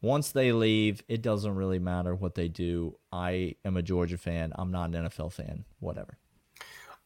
once 0.00 0.30
they 0.30 0.52
leave, 0.52 1.02
it 1.08 1.22
doesn't 1.22 1.54
really 1.54 1.78
matter 1.78 2.14
what 2.14 2.34
they 2.34 2.48
do. 2.48 2.96
I 3.10 3.56
am 3.64 3.76
a 3.76 3.82
Georgia 3.82 4.18
fan. 4.18 4.52
I'm 4.56 4.70
not 4.70 4.94
an 4.94 5.06
NFL 5.06 5.32
fan. 5.32 5.64
Whatever. 5.80 6.18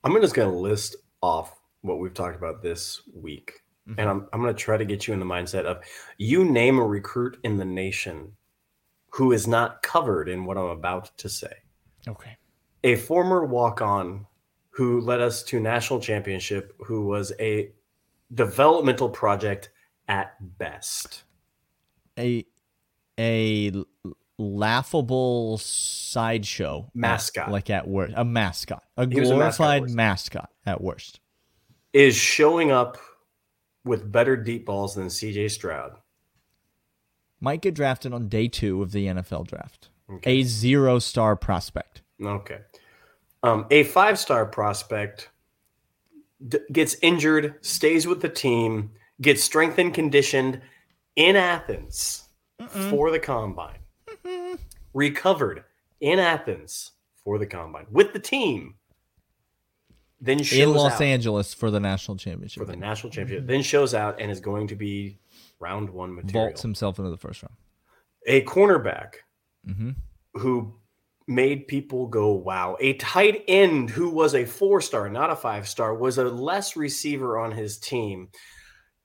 I'm 0.05 0.13
just 0.21 0.35
going 0.35 0.51
to 0.51 0.57
list 0.57 0.97
off 1.23 1.60
what 1.83 1.99
we've 1.99 2.15
talked 2.15 2.37
about 2.37 2.63
this 2.63 3.03
week. 3.15 3.61
Mm-hmm. 3.89 4.01
And 4.01 4.09
I'm, 4.09 4.29
I'm 4.33 4.43
going 4.43 4.55
to 4.55 4.63
try 4.63 4.77
to 4.77 4.85
get 4.85 5.07
you 5.07 5.15
in 5.15 5.21
the 5.21 5.27
mindset 5.27 5.65
of 5.65 5.83
you 6.19 6.45
name 6.45 6.79
a 6.79 6.85
recruit 6.85 7.39
in 7.45 7.57
the 7.57 7.65
nation 7.65 8.33
who 9.11 9.33
is 9.33 9.49
not 9.49 9.83
covered 9.83 10.29
in 10.29 10.45
what 10.45 10.57
I'm 10.57 10.67
about 10.67 11.17
to 11.19 11.29
say. 11.29 11.53
Okay. 12.09 12.37
A 12.85 12.97
former 12.97 13.45
walk 13.45 13.83
on 13.83 14.27
who 14.71 15.01
led 15.01 15.21
us 15.21 15.43
to 15.45 15.61
national 15.61 16.01
championship, 16.01 16.75
who 16.79 17.07
was 17.07 17.33
a 17.41 17.73
developmental 18.33 19.09
project 19.09 19.71
at 20.09 20.35
best. 20.59 21.25
A 22.19 22.47
a 23.19 23.73
laughable 24.39 25.59
sideshow 25.59 26.91
Mascot. 26.95 27.51
like 27.51 27.69
at 27.69 27.87
worst 27.87 28.15
a 28.17 28.25
mascot 28.25 28.83
a 28.97 29.07
He 29.07 29.21
was 29.21 29.29
a 29.29 29.37
mascot 29.37 29.43
at 29.43 29.59
glorified 29.59 29.83
worst. 29.83 29.95
mascot 29.95 30.51
at 30.65 30.81
worst 30.81 31.20
Is 31.93 32.15
showing 32.17 32.71
up 32.71 32.99
with 33.85 34.11
better 34.13 34.37
deep 34.37 34.67
balls 34.67 34.95
than 34.95 35.07
CJ 35.07 35.51
Stroud. 35.51 35.93
might 37.41 37.63
get 37.63 37.75
drafted 37.75 38.13
on 38.13 38.29
day 38.29 38.47
two 38.47 38.83
of 38.83 38.93
the 38.93 39.07
nfl 39.07 39.47
draft. 39.47 39.89
Okay. 40.13 40.41
a 40.41 40.43
zero 40.43 40.99
star 40.99 41.35
prospect. 41.37 42.03
Okay. 42.23 42.59
Um, 43.43 43.67
a 43.71 43.85
five 43.85 44.19
star 44.19 44.45
prospect 44.47 45.31
d- 46.47 46.59
gets 46.73 46.97
injured, 47.01 47.55
stays 47.63 48.07
with 48.07 48.21
the 48.21 48.29
team, 48.29 48.91
gets 49.23 49.43
strengthened, 49.43 49.95
conditioned 49.95 50.61
in 51.17 51.37
Athens 51.37 52.29
for 52.91 53.11
the 53.11 53.19
combine, 53.19 53.79
recovered 54.93 55.65
in 56.01 56.19
Athens 56.19 56.93
for 57.25 57.39
the 57.39 57.47
combine 57.47 57.87
with 57.91 58.13
the 58.13 58.19
team, 58.19 58.75
then 60.21 60.43
shows 60.43 60.59
in 60.59 60.73
los 60.75 60.93
out 60.93 61.01
angeles 61.03 61.55
for 61.55 61.71
the 61.71 61.81
national 61.81 62.17
championship 62.17 62.61
for 62.61 62.67
the 62.71 62.77
national 62.77 63.11
championship, 63.11 63.47
then 63.47 63.63
shows 63.63 63.95
out 63.95 64.21
and 64.21 64.31
is 64.31 64.41
going 64.41 64.67
to 64.69 64.77
be 64.77 65.19
round 65.61 65.89
one 65.91 66.15
material. 66.15 66.49
vaults 66.49 66.63
himself 66.63 66.99
into 66.99 67.11
the 67.11 67.17
first 67.17 67.43
round 67.43 67.55
a 68.27 68.43
cornerback 68.45 69.15
Mhm. 69.69 69.95
who 70.35 70.75
made 71.27 71.69
people 71.69 72.07
go 72.07 72.33
wow 72.33 72.77
a 72.81 72.95
tight 72.95 73.45
end 73.47 73.89
who 73.91 74.11
was 74.11 74.35
a 74.35 74.45
four 74.45 74.81
star 74.81 75.09
not 75.09 75.31
a 75.31 75.37
five 75.37 75.69
star 75.69 75.95
was 75.95 76.19
a 76.19 76.25
less 76.25 76.77
receiver 76.77 77.39
on 77.39 77.53
his 77.53 77.79
team 77.79 78.29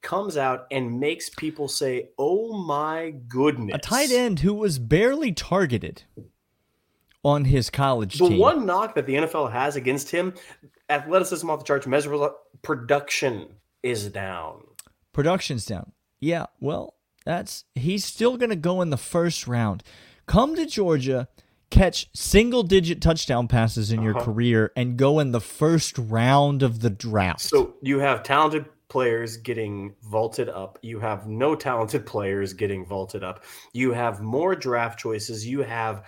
comes 0.02 0.38
out 0.38 0.66
and 0.72 1.00
makes 1.00 1.30
people 1.32 1.68
say 1.68 2.10
oh 2.18 2.54
my 2.66 3.12
goodness 3.28 3.76
a 3.76 3.80
tight 3.80 4.12
end 4.12 4.40
who 4.40 4.54
was 4.54 4.80
barely 4.80 5.32
targeted 5.32 6.04
on 7.24 7.46
his 7.46 7.70
college 7.70 8.18
team. 8.18 8.26
the 8.26 8.30
team 8.36 8.40
one 8.40 8.66
knock 8.66 8.96
that 8.96 9.06
the 9.08 9.16
nfl 9.16 9.52
has 9.52 9.76
against 9.76 10.10
him 10.10 10.34
athleticism 10.90 11.50
off 11.50 11.60
the 11.60 11.66
charts 11.66 11.88
measurable 11.88 12.36
production 12.62 13.48
is 13.84 14.10
down 14.10 14.62
Production's 15.14 15.66
down. 15.66 15.94
Yeah, 16.20 16.48
well, 16.60 16.96
that's 17.26 17.64
he's 17.74 18.04
still 18.04 18.36
going 18.36 18.50
to 18.50 18.56
go 18.58 18.82
in 18.82 18.90
the 18.90 18.98
first 18.98 19.48
round. 19.48 19.82
Come 20.26 20.56
to 20.58 20.66
Georgia, 20.66 21.30
catch 21.70 22.10
single 22.14 22.64
digit 22.64 23.02
touchdown 23.02 23.48
passes 23.48 23.92
in 23.94 24.02
your 24.02 24.16
Uh-huh. 24.18 24.26
career 24.26 24.72
and 24.76 24.98
go 24.98 25.20
in 25.20 25.32
the 25.32 25.40
first 25.40 25.98
round 25.98 26.64
of 26.64 26.82
the 26.82 26.90
draft. 26.90 27.40
So 27.42 27.76
you 27.82 28.00
have 28.00 28.24
talented 28.24 28.66
players 28.90 29.38
getting 29.38 29.96
vaulted 30.04 30.50
up. 30.50 30.80
You 30.82 31.00
have 31.00 31.28
no 31.28 31.56
talented 31.56 32.06
players 32.06 32.52
getting 32.54 32.86
vaulted 32.86 33.24
up. 33.24 33.44
You 33.72 33.94
have 33.94 34.22
more 34.22 34.54
draft 34.54 35.00
choices. 35.00 35.48
You 35.48 35.62
have 35.62 36.04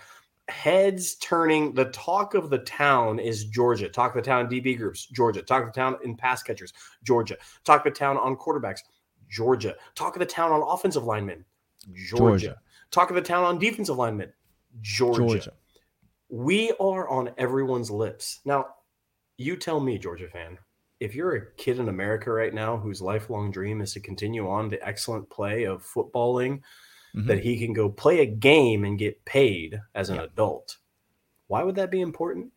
heads 0.48 1.16
turning. 1.16 1.74
The 1.74 1.86
talk 1.86 2.34
of 2.34 2.50
the 2.50 2.58
town 2.58 3.18
is 3.18 3.44
Georgia. 3.44 3.88
Talk 3.88 4.14
of 4.14 4.22
the 4.22 4.28
town 4.28 4.48
DB 4.48 4.76
groups, 4.76 5.06
Georgia. 5.06 5.42
Talk 5.42 5.62
of 5.62 5.72
the 5.72 5.80
town 5.80 5.96
in 6.04 6.16
pass 6.16 6.42
catchers, 6.42 6.72
Georgia. 7.02 7.36
Talk 7.64 7.86
of 7.86 7.92
the 7.92 7.98
town 7.98 8.16
on 8.16 8.36
quarterbacks, 8.36 8.80
Georgia. 9.28 9.76
Talk 9.94 10.16
of 10.16 10.20
the 10.20 10.26
town 10.26 10.52
on 10.52 10.62
offensive 10.62 11.04
linemen, 11.04 11.44
Georgia. 11.92 12.18
Georgia. 12.18 12.60
Talk 12.90 13.10
of 13.10 13.16
the 13.16 13.22
town 13.22 13.44
on 13.44 13.58
defensive 13.58 13.96
linemen, 13.96 14.32
Georgia 14.80 15.20
Georgia. 15.20 15.52
we 16.30 16.72
are 16.80 17.08
on 17.08 17.30
everyone's 17.36 17.90
lips. 17.90 18.40
Now, 18.44 18.66
you 19.36 19.56
tell 19.56 19.78
me, 19.78 19.98
Georgia 19.98 20.28
fan, 20.28 20.58
if 21.00 21.14
you're 21.14 21.36
a 21.36 21.52
kid 21.52 21.78
in 21.78 21.88
America 21.88 22.32
right 22.32 22.52
now 22.52 22.76
whose 22.76 23.00
lifelong 23.00 23.50
dream 23.50 23.80
is 23.80 23.92
to 23.92 24.00
continue 24.00 24.48
on 24.48 24.68
the 24.68 24.84
excellent 24.86 25.28
play 25.30 25.64
of 25.64 25.84
footballing, 25.84 26.60
Mhm. 27.14 27.26
that 27.26 27.42
he 27.42 27.58
can 27.58 27.72
go 27.72 27.88
play 27.88 28.20
a 28.20 28.26
game 28.26 28.84
and 28.84 28.98
get 28.98 29.24
paid 29.24 29.80
as 29.94 30.10
an 30.10 30.16
Yeah. 30.16 30.24
adult, 30.24 30.76
why 31.46 31.62
would 31.62 31.74
that 31.76 31.90
be 31.90 32.00
important? 32.00 32.52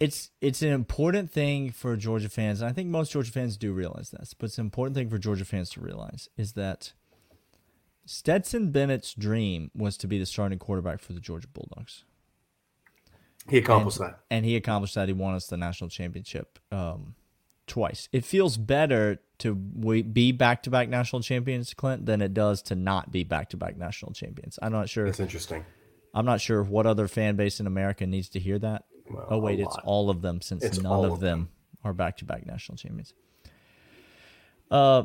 It's 0.00 0.30
it's 0.40 0.62
an 0.62 0.70
important 0.72 1.30
thing 1.30 1.70
for 1.70 1.96
Georgia 1.96 2.28
fans, 2.28 2.60
and 2.60 2.68
I 2.68 2.72
think 2.72 2.88
most 2.88 3.12
Georgia 3.12 3.30
fans 3.30 3.56
do 3.56 3.72
realize 3.72 4.10
this, 4.10 4.34
but 4.34 4.46
it's 4.46 4.58
an 4.58 4.64
important 4.64 4.96
thing 4.96 5.08
for 5.08 5.16
Georgia 5.18 5.44
fans 5.44 5.70
to 5.70 5.80
realize 5.80 6.28
is 6.36 6.54
that 6.54 6.92
Stetson 8.04 8.72
Bennett's 8.72 9.14
dream 9.14 9.70
was 9.76 9.96
to 9.98 10.08
be 10.08 10.18
the 10.18 10.26
starting 10.26 10.58
quarterback 10.58 10.98
for 11.00 11.12
the 11.12 11.20
Georgia 11.20 11.46
Bulldogs. 11.46 12.04
He 13.48 13.58
accomplished 13.58 13.98
that. 13.98 14.20
and 14.30 14.44
he 14.44 14.56
accomplished 14.56 14.94
that. 14.96 15.08
He 15.08 15.12
won 15.12 15.34
us 15.34 15.46
the 15.46 15.56
national 15.56 15.88
championship 15.90 16.58
um, 16.72 17.14
twice. 17.66 18.08
It 18.12 18.24
feels 18.24 18.56
better 18.56 19.20
to 19.38 19.54
be 19.54 20.32
back 20.32 20.62
to 20.64 20.70
back 20.70 20.88
national 20.88 21.22
champions, 21.22 21.74
Clint, 21.74 22.06
than 22.06 22.22
it 22.22 22.32
does 22.32 22.62
to 22.62 22.74
not 22.74 23.10
be 23.10 23.24
back 23.24 23.50
to 23.50 23.56
back 23.56 23.76
national 23.76 24.12
champions. 24.12 24.58
I'm 24.62 24.72
not 24.72 24.88
sure. 24.88 25.06
That's 25.06 25.20
interesting. 25.20 25.64
I'm 26.14 26.26
not 26.26 26.40
sure 26.40 26.62
what 26.62 26.86
other 26.86 27.08
fan 27.08 27.36
base 27.36 27.58
in 27.58 27.66
America 27.66 28.06
needs 28.06 28.28
to 28.30 28.38
hear 28.38 28.58
that. 28.58 28.84
Well, 29.10 29.26
oh 29.30 29.38
wait, 29.38 29.60
it's 29.60 29.76
all 29.84 30.10
of 30.10 30.22
them 30.22 30.40
since 30.40 30.62
It's 30.62 30.80
none 30.80 31.04
of 31.04 31.12
of 31.12 31.20
them 31.20 31.48
are 31.84 31.92
back 31.92 32.18
to 32.18 32.24
back 32.24 32.46
national 32.46 32.76
champions. 32.76 33.14
Uh, 34.70 35.04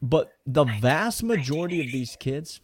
but 0.00 0.32
the 0.46 0.64
vast 0.64 1.22
majority 1.22 1.84
of 1.84 1.92
these 1.92 2.16
kids, 2.18 2.60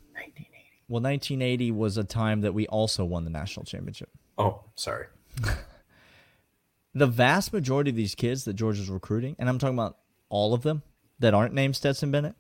well, 0.89 1.03
1980 1.03 1.71
was 1.73 1.97
a 1.97 2.05
time 2.05 2.41
that 2.41 2.55
we 2.55 2.67
also 2.67 3.05
won 3.05 3.25
the 3.25 3.31
national 3.31 3.65
championship. 3.65 4.11
Oh, 4.37 4.65
sorry. 4.75 5.07
the 6.95 7.07
vast 7.07 7.53
majority 7.53 7.91
of 7.91 7.97
these 7.97 8.15
kids 8.15 8.45
that 8.45 8.55
Georgia's 8.55 8.91
recruiting, 8.91 9.37
and 9.39 9.49
I'm 9.49 9.59
talking 9.59 9.77
about 9.77 9.99
all 10.29 10.55
of 10.55 10.63
them 10.63 10.83
that 11.19 11.35
aren't 11.35 11.55
named 11.55 11.77
Stetson 11.77 12.11
Bennett, 12.11 12.35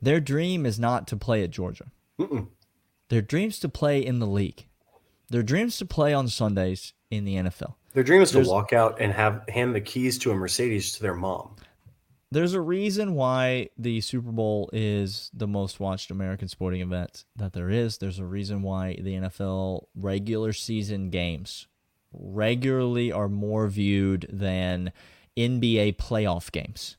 Their 0.00 0.20
dream 0.20 0.64
is 0.64 0.78
not 0.78 1.08
to 1.08 1.16
play 1.16 1.42
at 1.42 1.50
Georgia. 1.50 1.86
Mm-mm. 2.18 2.48
Their 3.08 3.22
dreams 3.22 3.58
to 3.60 3.68
play 3.68 4.04
in 4.04 4.18
the 4.18 4.26
league. 4.26 4.66
Their 5.30 5.42
dreams 5.42 5.76
to 5.78 5.86
play 5.86 6.14
on 6.14 6.28
Sundays 6.28 6.92
in 7.10 7.24
the 7.24 7.36
NFL. 7.36 7.74
Their 7.94 8.04
dream 8.04 8.22
is 8.22 8.30
to 8.32 8.42
walk 8.42 8.72
out 8.72 9.00
and 9.00 9.12
have 9.12 9.42
hand 9.48 9.74
the 9.74 9.80
keys 9.80 10.18
to 10.18 10.30
a 10.30 10.34
Mercedes 10.34 10.92
to 10.92 11.02
their 11.02 11.14
mom. 11.14 11.56
There's 12.30 12.52
a 12.52 12.60
reason 12.60 13.14
why 13.14 13.70
the 13.78 14.02
Super 14.02 14.30
Bowl 14.30 14.68
is 14.72 15.30
the 15.32 15.46
most 15.46 15.80
watched 15.80 16.10
American 16.10 16.48
sporting 16.48 16.82
event 16.82 17.24
that 17.36 17.54
there 17.54 17.70
is. 17.70 17.96
There's 17.96 18.18
a 18.18 18.24
reason 18.24 18.60
why 18.62 18.98
the 19.00 19.14
NFL 19.14 19.86
regular 19.94 20.52
season 20.52 21.08
games 21.08 21.66
regularly 22.12 23.12
are 23.12 23.28
more 23.28 23.68
viewed 23.68 24.26
than 24.30 24.92
NBA 25.36 25.96
playoff 25.96 26.50
games. 26.50 26.96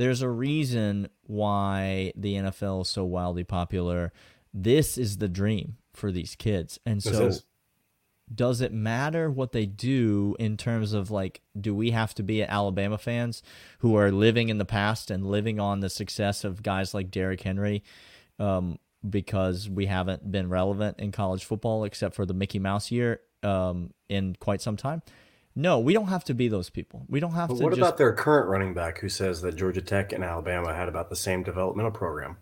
There's 0.00 0.22
a 0.22 0.30
reason 0.30 1.08
why 1.26 2.12
the 2.16 2.36
NFL 2.36 2.82
is 2.82 2.88
so 2.88 3.04
wildly 3.04 3.44
popular. 3.44 4.14
This 4.54 4.96
is 4.96 5.18
the 5.18 5.28
dream 5.28 5.76
for 5.92 6.10
these 6.10 6.34
kids. 6.36 6.78
And 6.86 7.02
so 7.02 7.26
is. 7.26 7.44
does 8.34 8.62
it 8.62 8.72
matter 8.72 9.30
what 9.30 9.52
they 9.52 9.66
do 9.66 10.36
in 10.38 10.56
terms 10.56 10.94
of 10.94 11.10
like 11.10 11.42
do 11.60 11.74
we 11.74 11.90
have 11.90 12.14
to 12.14 12.22
be 12.22 12.42
Alabama 12.42 12.96
fans 12.96 13.42
who 13.80 13.94
are 13.94 14.10
living 14.10 14.48
in 14.48 14.56
the 14.56 14.64
past 14.64 15.10
and 15.10 15.26
living 15.26 15.60
on 15.60 15.80
the 15.80 15.90
success 15.90 16.44
of 16.44 16.62
guys 16.62 16.94
like 16.94 17.10
Derrick 17.10 17.42
Henry 17.42 17.82
um, 18.38 18.78
because 19.06 19.68
we 19.68 19.84
haven't 19.84 20.32
been 20.32 20.48
relevant 20.48 20.98
in 20.98 21.12
college 21.12 21.44
football 21.44 21.84
except 21.84 22.14
for 22.14 22.24
the 22.24 22.32
Mickey 22.32 22.58
Mouse 22.58 22.90
year 22.90 23.20
um, 23.42 23.92
in 24.08 24.36
quite 24.40 24.60
some 24.62 24.76
time? 24.76 25.02
No, 25.56 25.78
we 25.80 25.92
don't 25.92 26.06
have 26.08 26.24
to 26.24 26.34
be 26.34 26.48
those 26.48 26.70
people. 26.70 27.04
We 27.08 27.18
don't 27.20 27.32
have 27.32 27.48
But 27.48 27.58
to 27.58 27.64
what 27.64 27.70
just 27.70 27.80
about 27.80 27.98
their 27.98 28.12
current 28.12 28.48
running 28.48 28.72
back 28.72 29.00
who 29.00 29.08
says 29.08 29.42
that 29.42 29.56
Georgia 29.56 29.82
Tech 29.82 30.12
and 30.12 30.22
Alabama 30.22 30.74
had 30.74 30.88
about 30.88 31.10
the 31.10 31.16
same 31.16 31.42
developmental 31.42 31.90
program? 31.92 32.36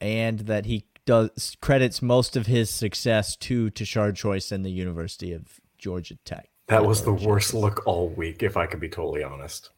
and 0.00 0.40
that 0.40 0.64
he 0.66 0.84
does 1.06 1.56
credits 1.60 2.00
most 2.00 2.36
of 2.36 2.46
his 2.46 2.70
success 2.70 3.34
to 3.34 3.68
Tashard 3.70 4.14
Choice 4.14 4.52
and 4.52 4.64
the 4.64 4.70
University 4.70 5.32
of 5.32 5.58
Georgia 5.76 6.16
Tech. 6.24 6.50
That 6.68 6.84
was 6.84 7.02
the 7.02 7.12
worst 7.12 7.52
look 7.54 7.82
all 7.86 8.08
week, 8.08 8.42
if 8.42 8.56
I 8.56 8.66
could 8.66 8.78
be 8.78 8.88
totally 8.88 9.24
honest. 9.24 9.70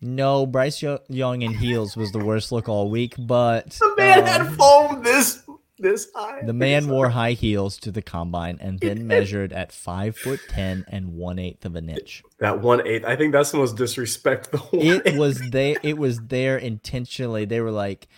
No, 0.00 0.46
Bryce 0.46 0.82
Young 1.08 1.42
in 1.42 1.54
heels 1.54 1.96
was 1.96 2.12
the 2.12 2.24
worst 2.24 2.52
look 2.52 2.68
all 2.68 2.88
week, 2.88 3.14
but 3.18 3.70
The 3.70 3.94
man 3.98 4.18
um, 4.20 4.24
had 4.26 4.54
foam 4.56 5.02
this 5.02 5.42
this 5.78 6.08
high. 6.14 6.42
the 6.44 6.52
man 6.52 6.88
wore 6.90 7.10
high 7.10 7.32
heels 7.32 7.78
to 7.78 7.90
the 7.90 8.02
combine 8.02 8.58
and 8.60 8.78
then 8.80 9.06
measured 9.14 9.52
at 9.52 9.72
five 9.72 10.16
foot 10.16 10.40
ten 10.48 10.84
and 10.88 11.14
one 11.14 11.38
eighth 11.38 11.64
of 11.64 11.76
an 11.76 11.88
inch. 11.88 12.22
that 12.38 12.60
one 12.60 12.86
eighth. 12.86 13.04
I 13.04 13.16
think 13.16 13.32
that's 13.32 13.50
the 13.50 13.58
most 13.58 13.76
disrespect. 13.76 14.50
The 14.52 14.58
whole 14.66 14.80
It 14.80 15.16
was 15.16 15.40
they. 15.50 15.76
It 15.82 15.98
was 15.98 16.18
there 16.20 16.56
intentionally. 16.58 17.44
They 17.44 17.60
were 17.60 17.70
like, 17.70 18.08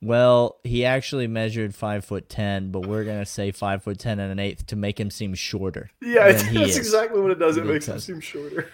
"Well, 0.00 0.58
he 0.64 0.84
actually 0.84 1.26
measured 1.26 1.74
five 1.74 2.04
foot 2.04 2.28
ten, 2.28 2.70
but 2.70 2.86
we're 2.86 3.04
gonna 3.04 3.26
say 3.26 3.50
five 3.50 3.82
foot 3.82 3.98
ten 3.98 4.20
and 4.20 4.30
an 4.30 4.38
eighth 4.38 4.66
to 4.66 4.76
make 4.76 4.98
him 5.00 5.10
seem 5.10 5.34
shorter." 5.34 5.90
yeah, 6.00 6.30
that's 6.32 6.44
is." 6.44 6.76
exactly 6.76 7.20
what 7.20 7.30
it 7.32 7.38
does. 7.38 7.56
It 7.56 7.66
makes 7.66 7.88
him 7.88 7.98
seem 7.98 8.20
shorter. 8.20 8.68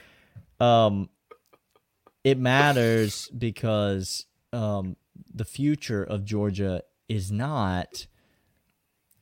um 0.60 1.08
it 2.22 2.36
matters 2.38 3.28
because 3.28 4.26
um 4.52 4.96
the 5.32 5.44
future 5.44 6.02
of 6.04 6.24
Georgia 6.24 6.82
is 7.10 7.30
not 7.32 8.06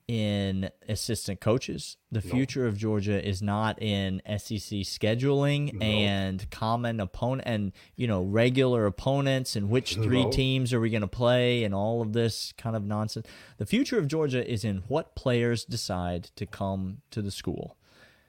in 0.06 0.70
assistant 0.88 1.38
coaches. 1.38 1.98
The 2.10 2.22
future 2.22 2.66
of 2.66 2.78
Georgia 2.78 3.22
is 3.26 3.42
not 3.42 3.80
in 3.82 4.22
SEC 4.26 4.80
scheduling 4.80 5.74
No. 5.74 5.84
and 5.84 6.50
common 6.50 6.98
opponent 6.98 7.42
and 7.46 7.72
you 7.94 8.06
know 8.06 8.22
regular 8.22 8.86
opponents 8.86 9.54
and 9.54 9.68
which 9.68 9.96
three 9.96 10.24
No. 10.24 10.30
teams 10.30 10.72
are 10.72 10.80
we 10.80 10.88
going 10.88 11.02
to 11.02 11.06
play 11.06 11.62
and 11.62 11.74
all 11.74 12.00
of 12.00 12.14
this 12.14 12.54
kind 12.56 12.74
of 12.74 12.84
nonsense. 12.84 13.26
The 13.58 13.66
future 13.66 13.98
of 13.98 14.08
Georgia 14.08 14.50
is 14.50 14.64
in 14.64 14.78
what 14.88 15.14
players 15.14 15.66
decide 15.66 16.24
to 16.36 16.46
come 16.46 17.02
to 17.10 17.20
the 17.20 17.30
school. 17.30 17.76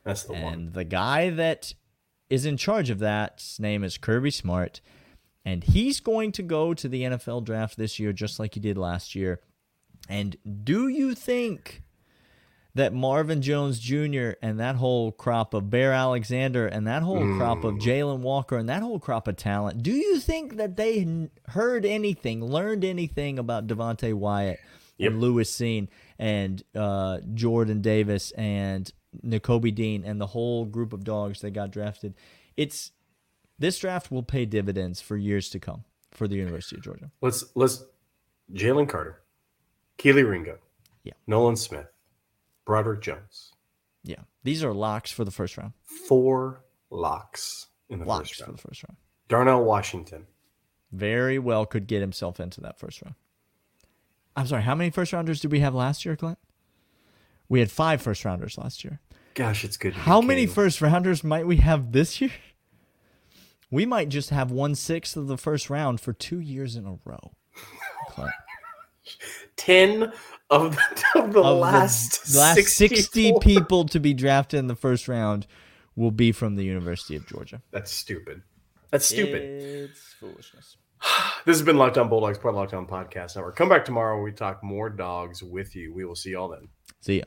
That's 0.03 0.23
the 0.23 0.33
one. 0.33 0.53
And 0.53 0.73
the 0.73 0.83
guy 0.83 1.29
that 1.29 1.73
is 2.29 2.45
in 2.45 2.57
charge 2.57 2.89
of 2.89 2.99
that, 2.99 3.35
his 3.39 3.57
name 3.59 3.85
is 3.85 3.97
Kirby 3.97 4.31
Smart, 4.31 4.81
and 5.45 5.63
he's 5.63 6.01
going 6.01 6.33
to 6.33 6.43
go 6.43 6.73
to 6.73 6.89
the 6.89 7.03
NFL 7.03 7.45
draft 7.45 7.77
this 7.77 7.99
year 7.99 8.11
just 8.11 8.37
like 8.37 8.55
he 8.55 8.59
did 8.59 8.77
last 8.77 9.15
year. 9.15 9.39
And 10.09 10.35
do 10.63 10.87
you 10.87 11.13
think 11.15 11.83
that 12.75 12.93
Marvin 12.93 13.41
Jones 13.41 13.79
Jr. 13.79 14.31
and 14.41 14.59
that 14.59 14.75
whole 14.75 15.11
crop 15.11 15.53
of 15.53 15.69
Bear 15.69 15.91
Alexander 15.93 16.67
and 16.67 16.87
that 16.87 17.03
whole 17.03 17.35
crop 17.37 17.63
of 17.63 17.75
Jalon 17.75 18.19
Walker 18.19 18.57
and 18.57 18.67
that 18.69 18.81
whole 18.81 18.99
crop 18.99 19.27
of 19.27 19.35
talent, 19.37 19.83
do 19.83 19.91
you 19.91 20.19
think 20.19 20.57
that 20.57 20.75
they 20.77 21.29
heard 21.47 21.85
anything, 21.85 22.43
learned 22.43 22.83
anything 22.83 23.37
about 23.39 23.67
Devonte 23.67 24.13
Wyatt 24.13 24.59
Yep. 24.97 25.11
and 25.11 25.21
Lewis 25.21 25.51
Cine 25.51 25.87
and 26.17 26.61
uh, 26.75 27.19
Jordan 27.33 27.81
Davis 27.81 28.31
and 28.31 28.91
Nakobe 29.25 29.73
Dean 29.73 30.03
and 30.03 30.19
the 30.19 30.27
whole 30.27 30.65
group 30.65 30.91
of 30.91 31.03
dogs 31.03 31.39
that 31.41 31.51
got 31.51 31.71
drafted? 31.71 32.15
It's 32.57 32.91
this 33.57 33.77
draft 33.79 34.11
will 34.11 34.23
pay 34.23 34.45
dividends 34.45 35.01
for 35.01 35.17
years 35.17 35.49
to 35.51 35.59
come 35.59 35.83
for 36.11 36.27
the 36.27 36.35
University 36.35 36.75
of 36.77 36.83
Georgia. 36.83 37.11
Let's 37.21 37.43
let's 37.55 37.83
Jalen 38.53 38.89
Carter, 38.89 39.18
Kelee 39.99 40.23
Ringo, 40.27 40.57
Yeah. 41.03 41.13
Nolan 41.27 41.55
Smith, 41.57 41.87
Broderick 42.65 43.01
Jones. 43.01 43.51
Yeah, 44.03 44.21
these 44.43 44.63
are 44.63 44.73
locks 44.73 45.11
for 45.11 45.23
the 45.25 45.31
first 45.31 45.57
round. 45.57 45.73
Four 45.83 46.63
locks 46.89 47.67
in 47.89 47.99
the 47.99 48.05
Locks 48.05 48.29
first 48.29 48.43
for 48.45 48.51
the 48.53 48.57
first 48.57 48.83
round. 48.87 48.97
Darnell 49.27 49.63
Washington. 49.63 50.25
very 50.91 51.37
well 51.37 51.65
could 51.67 51.85
get 51.85 52.01
himself 52.01 52.39
into 52.39 52.61
that 52.61 52.79
first 52.79 53.01
round. 53.03 53.13
I'm 54.35 54.47
sorry, 54.47 54.63
how 54.63 54.73
many 54.73 54.89
first 54.89 55.11
rounders 55.13 55.39
did 55.41 55.51
we 55.51 55.59
have 55.59 55.75
last 55.75 56.05
year, 56.05 56.15
Clint? 56.15 56.39
We 57.49 57.59
had 57.59 57.69
five 57.69 58.01
first 58.01 58.23
rounders 58.25 58.57
last 58.57 58.83
year. 58.83 58.99
Gosh, 59.35 59.63
it's 59.63 59.77
good. 59.77 59.93
How 59.93 60.21
many 60.21 60.45
first 60.47 60.81
rounders 60.81 61.23
might 61.23 61.45
we 61.45 61.57
have 61.57 61.91
this 61.91 62.21
year? 62.21 62.31
We 63.71 63.85
might 63.85 64.09
just 64.09 64.31
have 64.31 64.49
one 64.49 64.73
sixth 64.73 65.15
of 65.15 65.27
the 65.27 65.37
first 65.37 65.69
round 65.69 66.01
for 66.01 66.11
two 66.11 66.39
years 66.39 66.75
in 66.75 66.87
a 66.87 66.97
row. 67.05 67.33
Clint. 68.07 68.31
Ten 69.55 70.11
of 70.49 70.75
the, 70.75 71.19
of 71.19 71.33
the 71.33 71.41
Of 71.41 71.57
last 71.59 72.31
the 72.33 72.39
last 72.39 72.55
60 72.55 72.87
64. 72.87 73.39
people 73.41 73.85
to 73.85 73.99
be 73.99 74.13
drafted 74.13 74.59
in 74.59 74.67
the 74.67 74.75
first 74.75 75.07
round 75.07 75.45
will 75.95 76.11
be 76.11 76.31
from 76.31 76.55
the 76.55 76.63
University 76.63 77.15
of 77.15 77.27
Georgia. 77.27 77.61
That's 77.71 77.91
stupid. 77.91 78.41
That's 78.91 79.05
stupid. 79.05 79.41
It's 79.41 80.15
foolishness. 80.19 80.77
This 81.45 81.57
has 81.57 81.65
been 81.65 81.77
Locked 81.77 81.97
On 81.97 82.09
Bulldogs, 82.09 82.37
part 82.37 82.53
of 82.53 82.57
Locked 82.57 82.73
On 82.73 82.85
Podcast 82.85 83.35
Network. 83.37 83.55
Come 83.55 83.69
back 83.69 83.85
tomorrow 83.85 84.21
we 84.21 84.33
talk 84.33 84.61
more 84.61 84.89
dogs 84.89 85.41
with 85.41 85.73
you. 85.73 85.93
We 85.93 86.03
will 86.03 86.15
see 86.15 86.31
y'all 86.31 86.49
then. 86.49 86.67
See 86.99 87.19
ya. 87.19 87.23